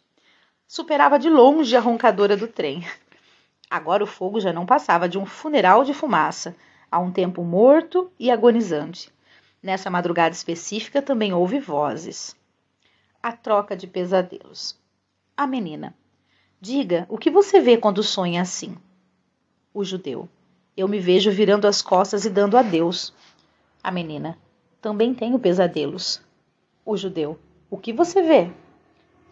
Superava 0.67 1.19
de 1.19 1.29
longe 1.29 1.77
a 1.77 1.81
roncadora 1.81 2.39
do 2.39 2.49
trem. 2.49 2.83
Agora 3.69 4.03
o 4.03 4.07
fogo 4.07 4.41
já 4.41 4.51
não 4.51 4.65
passava 4.65 5.07
de 5.07 5.19
um 5.19 5.27
funeral 5.27 5.85
de 5.85 5.93
fumaça, 5.93 6.57
a 6.91 6.99
um 6.99 7.13
tempo 7.13 7.45
morto 7.45 8.11
e 8.19 8.31
agonizante. 8.31 9.13
Nessa 9.63 9.91
madrugada 9.91 10.35
específica 10.35 11.03
também 11.03 11.35
houve 11.35 11.61
vozes. 11.61 12.35
A 13.23 13.31
troca 13.31 13.77
de 13.77 13.87
pesadelos. 13.87 14.75
A 15.37 15.47
menina. 15.47 15.95
Diga, 16.59 17.05
o 17.11 17.19
que 17.19 17.31
você 17.31 17.61
vê 17.61 17.77
quando 17.77 18.03
sonha 18.03 18.41
assim? 18.41 18.75
O 19.75 19.85
judeu. 19.85 20.27
Eu 20.79 20.87
me 20.87 21.01
vejo 21.01 21.33
virando 21.33 21.67
as 21.67 21.83
costas 21.83 22.25
e 22.25 22.31
dando 22.31 22.57
adeus. 22.57 23.13
A 23.83 23.91
menina. 23.91 24.39
Também 24.81 25.13
tenho 25.13 25.37
pesadelos. 25.37 26.23
O 26.87 26.97
judeu. 26.97 27.37
O 27.69 27.77
que 27.77 27.93
você 27.93 28.23
vê? 28.23 28.49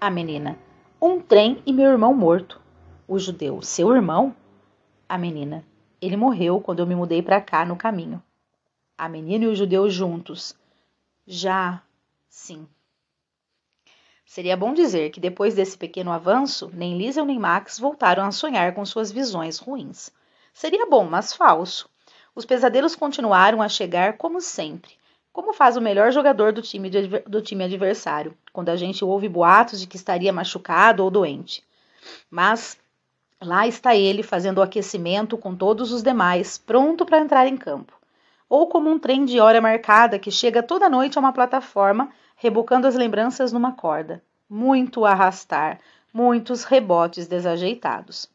A 0.00 0.10
menina. 0.10 0.58
Um 1.00 1.20
trem 1.20 1.62
e 1.64 1.72
meu 1.72 1.88
irmão 1.88 2.12
morto. 2.12 2.60
O 3.06 3.16
judeu. 3.16 3.62
Seu 3.62 3.94
irmão? 3.94 4.34
A 5.08 5.16
menina. 5.16 5.64
Ele 6.02 6.16
morreu 6.16 6.60
quando 6.60 6.80
eu 6.80 6.86
me 6.86 6.96
mudei 6.96 7.22
para 7.22 7.40
cá 7.40 7.64
no 7.64 7.76
caminho. 7.76 8.20
A 8.98 9.08
menina 9.08 9.44
e 9.44 9.48
o 9.48 9.54
judeu 9.54 9.88
juntos. 9.88 10.52
Já, 11.24 11.80
sim. 12.28 12.66
Seria 14.24 14.56
bom 14.56 14.74
dizer 14.74 15.10
que 15.10 15.20
depois 15.20 15.54
desse 15.54 15.78
pequeno 15.78 16.10
avanço, 16.10 16.72
nem 16.74 16.98
Liesel 16.98 17.24
nem 17.24 17.38
Max 17.38 17.78
voltaram 17.78 18.24
a 18.24 18.32
sonhar 18.32 18.74
com 18.74 18.84
suas 18.84 19.12
visões 19.12 19.60
ruins. 19.60 20.10
Seria 20.56 20.86
bom, 20.86 21.04
mas 21.04 21.34
falso. 21.34 21.86
Os 22.34 22.46
pesadelos 22.46 22.96
continuaram 22.96 23.60
a 23.60 23.68
chegar 23.68 24.16
como 24.16 24.40
sempre, 24.40 24.92
como 25.30 25.52
faz 25.52 25.76
o 25.76 25.82
melhor 25.82 26.10
jogador 26.10 26.50
do 26.50 26.62
time, 26.62 26.88
do 27.26 27.42
time 27.42 27.64
adversário, 27.64 28.34
quando 28.54 28.70
a 28.70 28.76
gente 28.76 29.04
ouve 29.04 29.28
boatos 29.28 29.78
de 29.78 29.86
que 29.86 29.96
estaria 29.98 30.32
machucado 30.32 31.04
ou 31.04 31.10
doente. 31.10 31.62
Mas 32.30 32.78
lá 33.38 33.66
está 33.66 33.94
ele 33.94 34.22
fazendo 34.22 34.56
o 34.56 34.62
aquecimento 34.62 35.36
com 35.36 35.54
todos 35.54 35.92
os 35.92 36.02
demais, 36.02 36.56
pronto 36.56 37.04
para 37.04 37.20
entrar 37.20 37.46
em 37.46 37.56
campo. 37.58 37.92
Ou 38.48 38.66
como 38.66 38.88
um 38.88 38.98
trem 38.98 39.26
de 39.26 39.38
hora 39.38 39.60
marcada 39.60 40.18
que 40.18 40.30
chega 40.30 40.62
toda 40.62 40.88
noite 40.88 41.18
a 41.18 41.20
uma 41.20 41.34
plataforma 41.34 42.10
rebocando 42.34 42.86
as 42.86 42.94
lembranças 42.94 43.52
numa 43.52 43.72
corda. 43.72 44.24
Muito 44.48 45.04
arrastar, 45.04 45.80
muitos 46.14 46.64
rebotes 46.64 47.28
desajeitados. 47.28 48.34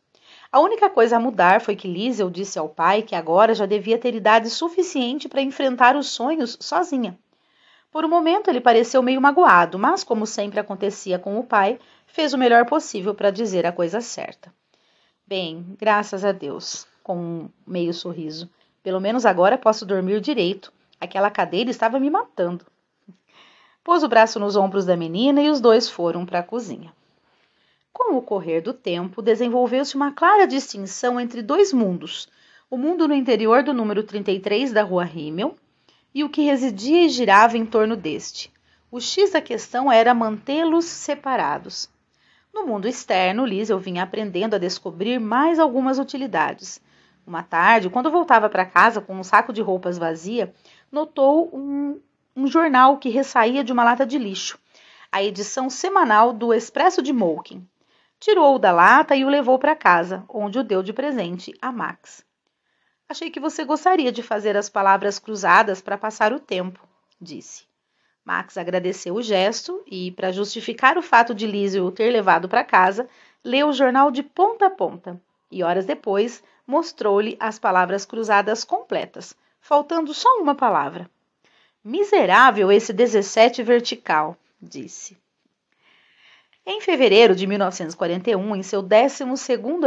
A 0.51 0.59
única 0.59 0.89
coisa 0.89 1.15
a 1.15 1.19
mudar 1.19 1.61
foi 1.61 1.77
que 1.77 1.87
Liesel 1.87 2.29
disse 2.29 2.59
ao 2.59 2.67
pai 2.67 3.01
que 3.01 3.15
agora 3.15 3.55
já 3.55 3.65
devia 3.65 3.97
ter 3.97 4.13
idade 4.13 4.49
suficiente 4.49 5.29
para 5.29 5.41
enfrentar 5.41 5.95
os 5.95 6.09
sonhos 6.09 6.57
sozinha. 6.59 7.17
Por 7.89 8.03
um 8.03 8.09
momento 8.09 8.49
ele 8.49 8.59
pareceu 8.59 9.01
meio 9.01 9.21
magoado, 9.21 9.79
mas, 9.79 10.03
como 10.03 10.25
sempre 10.25 10.59
acontecia 10.59 11.17
com 11.17 11.39
o 11.39 11.43
pai, 11.43 11.79
fez 12.05 12.33
o 12.33 12.37
melhor 12.37 12.65
possível 12.65 13.15
para 13.15 13.31
dizer 13.31 13.65
a 13.65 13.71
coisa 13.71 14.01
certa. 14.01 14.53
Bem, 15.25 15.65
graças 15.79 16.25
a 16.25 16.33
Deus, 16.33 16.85
com 17.01 17.15
um 17.15 17.49
meio 17.65 17.93
sorriso. 17.93 18.49
Pelo 18.83 18.99
menos 18.99 19.25
agora 19.25 19.57
posso 19.57 19.85
dormir 19.85 20.19
direito. 20.19 20.73
Aquela 20.99 21.31
cadeira 21.31 21.69
estava 21.69 21.97
me 21.97 22.09
matando. 22.09 22.65
Pôs 23.83 24.03
o 24.03 24.09
braço 24.09 24.37
nos 24.37 24.57
ombros 24.57 24.85
da 24.85 24.97
menina 24.97 25.41
e 25.41 25.49
os 25.49 25.61
dois 25.61 25.89
foram 25.89 26.25
para 26.25 26.39
a 26.39 26.43
cozinha. 26.43 26.93
Com 27.93 28.15
o 28.17 28.21
correr 28.21 28.61
do 28.61 28.73
tempo, 28.73 29.21
desenvolveu-se 29.21 29.95
uma 29.95 30.11
clara 30.11 30.47
distinção 30.47 31.19
entre 31.19 31.41
dois 31.41 31.71
mundos: 31.71 32.27
o 32.69 32.77
mundo 32.77 33.07
no 33.07 33.13
interior 33.13 33.63
do 33.63 33.73
número 33.73 34.03
33 34.03 34.73
da 34.73 34.83
rua 34.83 35.03
Rimmel 35.03 35.55
e 36.13 36.23
o 36.23 36.29
que 36.29 36.41
residia 36.41 37.05
e 37.05 37.09
girava 37.09 37.57
em 37.57 37.65
torno 37.65 37.95
deste. 37.95 38.51
O 38.89 38.99
X 38.99 39.31
da 39.31 39.41
questão 39.41 39.91
era 39.91 40.13
mantê-los 40.13 40.85
separados. 40.85 41.89
No 42.53 42.65
mundo 42.65 42.87
externo, 42.87 43.45
Liesel 43.45 43.79
vinha 43.79 44.03
aprendendo 44.03 44.55
a 44.55 44.59
descobrir 44.59 45.19
mais 45.19 45.59
algumas 45.59 45.99
utilidades. 45.99 46.81
Uma 47.25 47.43
tarde, 47.43 47.89
quando 47.89 48.11
voltava 48.11 48.49
para 48.49 48.65
casa 48.65 48.99
com 48.99 49.15
um 49.15 49.23
saco 49.23 49.53
de 49.53 49.61
roupas 49.61 49.97
vazia, 49.97 50.53
notou 50.91 51.49
um 51.55 52.01
um 52.35 52.47
jornal 52.47 52.97
que 52.97 53.09
ressaía 53.09 53.63
de 53.63 53.71
uma 53.71 53.83
lata 53.83 54.05
de 54.05 54.17
lixo, 54.17 54.57
a 55.11 55.21
edição 55.21 55.69
semanal 55.69 56.31
do 56.31 56.53
Expresso 56.53 57.01
de 57.01 57.11
Moulkin. 57.11 57.67
Tirou-o 58.21 58.59
da 58.59 58.71
lata 58.71 59.15
e 59.15 59.25
o 59.25 59.29
levou 59.29 59.57
para 59.57 59.75
casa, 59.75 60.23
onde 60.29 60.59
o 60.59 60.63
deu 60.63 60.83
de 60.83 60.93
presente 60.93 61.51
a 61.59 61.71
Max. 61.71 62.23
Achei 63.09 63.31
que 63.31 63.39
você 63.39 63.65
gostaria 63.65 64.11
de 64.11 64.21
fazer 64.21 64.55
as 64.55 64.69
palavras 64.69 65.17
cruzadas 65.17 65.81
para 65.81 65.97
passar 65.97 66.31
o 66.31 66.39
tempo, 66.39 66.87
disse. 67.19 67.65
Max 68.23 68.59
agradeceu 68.59 69.15
o 69.15 69.23
gesto 69.23 69.83
e, 69.87 70.11
para 70.11 70.31
justificar 70.31 70.99
o 70.99 71.01
fato 71.01 71.33
de 71.33 71.47
Lísio 71.47 71.83
o 71.83 71.91
ter 71.91 72.11
levado 72.11 72.47
para 72.47 72.63
casa, 72.63 73.09
leu 73.43 73.69
o 73.69 73.73
jornal 73.73 74.11
de 74.11 74.21
ponta 74.21 74.67
a 74.67 74.69
ponta 74.69 75.19
e, 75.49 75.63
horas 75.63 75.87
depois, 75.87 76.43
mostrou-lhe 76.67 77.35
as 77.39 77.57
palavras 77.57 78.05
cruzadas 78.05 78.63
completas, 78.63 79.35
faltando 79.59 80.13
só 80.13 80.29
uma 80.37 80.53
palavra. 80.53 81.09
Miserável 81.83 82.71
esse 82.71 82.93
17 82.93 83.63
vertical, 83.63 84.37
disse. 84.61 85.17
Em 86.63 86.79
fevereiro 86.79 87.35
de 87.35 87.47
1941, 87.47 88.55
em 88.55 88.61
seu 88.61 88.83
12 88.83 89.23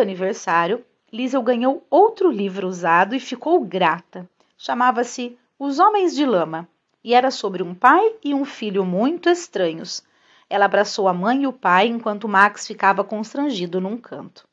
aniversário, 0.01 0.85
Liesel 1.13 1.41
ganhou 1.41 1.87
outro 1.89 2.33
livro 2.33 2.67
usado 2.67 3.15
e 3.15 3.21
ficou 3.21 3.65
grata. 3.65 4.29
Chamava-se 4.59 5.39
Os 5.57 5.79
Homens 5.79 6.17
de 6.17 6.27
Lama 6.27 6.69
e 7.05 7.15
era 7.15 7.31
sobre 7.31 7.63
um 7.63 7.77
pai 7.77 8.17
e 8.25 8.35
um 8.35 8.45
filho 8.45 8.85
muito 8.85 9.29
estranhos. 9.29 10.03
Ela 10.51 10.65
abraçou 10.65 11.07
a 11.07 11.15
mãe 11.15 11.45
e 11.45 11.47
o 11.47 11.53
pai 11.53 11.87
enquanto 11.87 12.27
Max 12.27 12.67
ficava 12.67 13.05
constrangido 13.05 13.81
num 13.81 13.97
canto. 13.97 14.45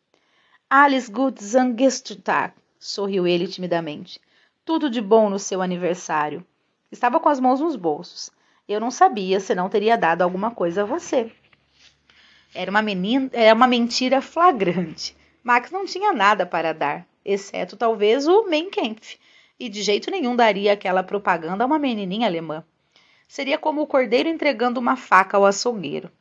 Alice 0.69 1.11
Gutzangestutag, 1.11 2.53
sorriu 2.77 3.25
ele 3.25 3.47
timidamente. 3.47 4.21
Tudo 4.63 4.91
de 4.91 5.01
bom 5.01 5.27
no 5.27 5.39
seu 5.39 5.59
aniversário. 5.59 6.45
Estava 6.91 7.19
com 7.19 7.29
as 7.29 7.39
mãos 7.39 7.59
nos 7.59 7.75
bolsos. 7.75 8.29
Eu 8.67 8.79
não 8.79 8.91
sabia 8.91 9.39
se 9.39 9.55
não 9.55 9.69
teria 9.69 9.97
dado 9.97 10.21
alguma 10.21 10.51
coisa 10.51 10.83
a 10.83 10.85
você. 10.85 11.31
Era 12.53 12.69
uma, 12.69 12.81
menina, 12.81 13.29
era 13.31 13.55
uma 13.55 13.67
mentira 13.67 14.21
flagrante. 14.21 15.15
Max 15.43 15.71
não 15.71 15.85
tinha 15.85 16.11
nada 16.11 16.45
para 16.45 16.73
dar, 16.73 17.07
exceto 17.23 17.77
talvez 17.77 18.27
o 18.27 18.43
Mein 18.47 18.69
Kampf, 18.69 19.17
e 19.59 19.69
de 19.69 19.81
jeito 19.81 20.11
nenhum 20.11 20.35
daria 20.35 20.73
aquela 20.73 21.01
propaganda 21.01 21.63
a 21.63 21.67
uma 21.67 21.79
menininha 21.79 22.27
alemã. 22.27 22.63
Seria 23.27 23.57
como 23.57 23.81
o 23.81 23.87
cordeiro 23.87 24.27
entregando 24.27 24.79
uma 24.79 24.97
faca 24.97 25.37
ao 25.37 25.45
açougueiro. 25.45 26.11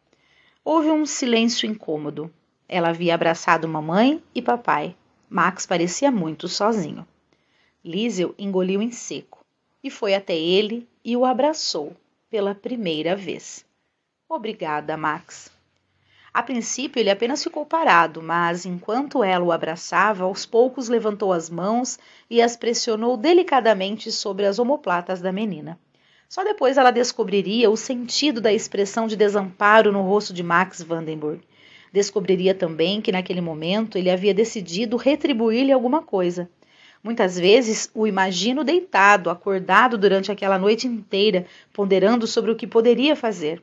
Houve 0.65 0.91
um 0.91 1.05
silêncio 1.05 1.69
incômodo. 1.69 2.33
Ela 2.69 2.91
havia 2.91 3.15
abraçado 3.15 3.67
mamãe 3.67 4.23
e 4.33 4.41
papai. 4.41 4.95
Max 5.29 5.67
parecia 5.67 6.11
muito 6.11 6.47
sozinho. 6.47 7.07
Liesel 7.85 8.35
engoliu 8.39 8.81
em 8.81 8.93
seco 8.93 9.45
e 9.83 9.91
foi 9.91 10.15
até 10.15 10.37
ele 10.37 10.87
e 11.05 11.17
o 11.17 11.25
abraçou 11.25 11.97
pela 12.31 12.55
primeira 12.55 13.17
vez. 13.17 13.65
Obrigada, 14.29 14.97
Max. 14.97 15.51
A 16.33 16.45
princípio 16.45 17.01
ele 17.01 17.11
apenas 17.11 17.43
ficou 17.43 17.67
parado, 17.67 18.23
mas 18.23 18.65
enquanto 18.65 19.25
ela 19.25 19.45
o 19.45 19.51
abraçava, 19.51 20.23
aos 20.23 20.47
poucos 20.47 20.89
levantou 20.89 21.33
as 21.33 21.51
mãos 21.51 21.99
e 22.31 22.41
as 22.41 22.57
pressionou 22.57 23.17
delicadamente 23.17 24.13
sobre 24.13 24.47
as 24.47 24.61
omoplatas 24.61 25.21
da 25.21 25.33
menina. 25.33 25.77
Só 26.29 26.45
depois 26.45 26.79
ela 26.79 26.93
descobriria 26.93 27.69
o 27.69 27.77
sentido 27.77 28.41
da 28.41 28.53
expressão 28.53 29.09
de 29.09 29.17
desamparo 29.17 29.91
no 29.91 30.03
rosto 30.03 30.33
de 30.33 30.45
Max 30.45 30.81
Vandenberg. 30.81 31.41
Descobriria 31.93 32.55
também 32.55 33.01
que 33.01 33.11
naquele 33.11 33.41
momento 33.41 33.99
ele 33.99 34.09
havia 34.09 34.33
decidido 34.33 34.97
retribuir-lhe 34.97 35.73
alguma 35.73 36.01
coisa. 36.01 36.49
Muitas 37.03 37.37
vezes 37.37 37.91
o 37.93 38.07
imagino 38.07 38.63
deitado, 38.63 39.31
acordado 39.31 39.99
durante 39.99 40.31
aquela 40.31 40.61
noite 40.61 40.87
inteira, 40.87 41.45
ponderando 41.73 42.29
sobre 42.29 42.53
o 42.53 42.57
que 42.57 42.69
poderia 42.69 43.17
fazer. 43.17 43.61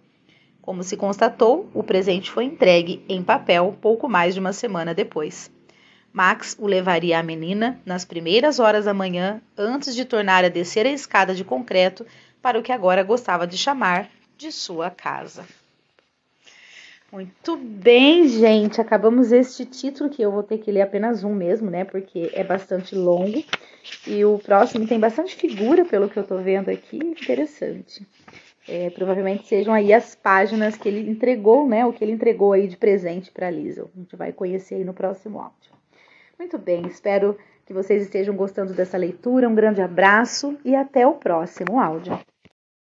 Como 0.67 0.83
se 0.83 0.97
constatou, 0.97 1.69
o 1.73 1.81
presente 1.81 2.29
foi 2.29 2.43
entregue 2.43 3.01
em 3.07 3.23
papel 3.23 3.77
pouco 3.79 4.09
mais 4.09 4.33
de 4.33 4.41
uma 4.41 4.51
semana 4.51 4.93
depois. 4.93 5.49
Max 6.11 6.57
o 6.59 6.67
levaria 6.67 7.17
à 7.17 7.23
menina 7.23 7.79
nas 7.85 8.03
primeiras 8.03 8.59
horas 8.59 8.83
da 8.83 8.93
manhã, 8.93 9.41
antes 9.57 9.95
de 9.95 10.03
tornar 10.03 10.43
a 10.43 10.49
descer 10.49 10.85
a 10.85 10.91
escada 10.91 11.33
de 11.33 11.45
concreto 11.45 12.05
para 12.41 12.59
o 12.59 12.61
que 12.61 12.73
agora 12.73 13.01
gostava 13.01 13.47
de 13.47 13.57
chamar 13.57 14.09
de 14.37 14.51
sua 14.51 14.89
casa. 14.89 15.45
Muito 17.13 17.55
bem, 17.55 18.27
gente. 18.27 18.81
Acabamos 18.81 19.31
este 19.31 19.63
título 19.63 20.09
que 20.09 20.21
eu 20.21 20.33
vou 20.33 20.43
ter 20.43 20.57
que 20.57 20.69
ler 20.69 20.81
apenas 20.81 21.23
um 21.23 21.33
mesmo, 21.33 21.69
né? 21.69 21.85
Porque 21.85 22.29
é 22.33 22.43
bastante 22.43 22.93
longo. 22.93 23.41
E 24.05 24.25
o 24.25 24.37
próximo 24.37 24.85
tem 24.85 24.99
bastante 24.99 25.33
figura, 25.33 25.85
pelo 25.85 26.09
que 26.09 26.19
eu 26.19 26.27
tô 26.27 26.39
vendo 26.39 26.67
aqui. 26.67 26.97
Interessante. 26.97 28.05
É, 28.67 28.89
provavelmente 28.89 29.47
sejam 29.47 29.73
aí 29.73 29.93
as 29.93 30.13
páginas 30.13 30.75
que 30.75 30.89
ele 30.89 31.09
entregou, 31.09 31.67
né? 31.67 31.85
O 31.85 31.93
que 31.93 32.03
ele 32.03 32.11
entregou 32.11 32.53
aí 32.53 32.67
de 32.67 32.75
presente 32.75 33.31
para 33.31 33.49
Liesel. 33.49 33.89
A 33.95 33.99
gente 33.99 34.15
vai 34.15 34.33
conhecer 34.33 34.75
aí 34.75 34.83
no 34.83 34.93
próximo 34.93 35.39
áudio. 35.39 35.71
Muito 36.37 36.57
bem, 36.57 36.85
espero 36.85 37.37
que 37.65 37.73
vocês 37.73 38.03
estejam 38.03 38.35
gostando 38.35 38.73
dessa 38.73 38.97
leitura. 38.97 39.49
Um 39.49 39.55
grande 39.55 39.81
abraço 39.81 40.57
e 40.63 40.75
até 40.75 41.05
o 41.07 41.13
próximo 41.13 41.79
áudio. 41.79 42.19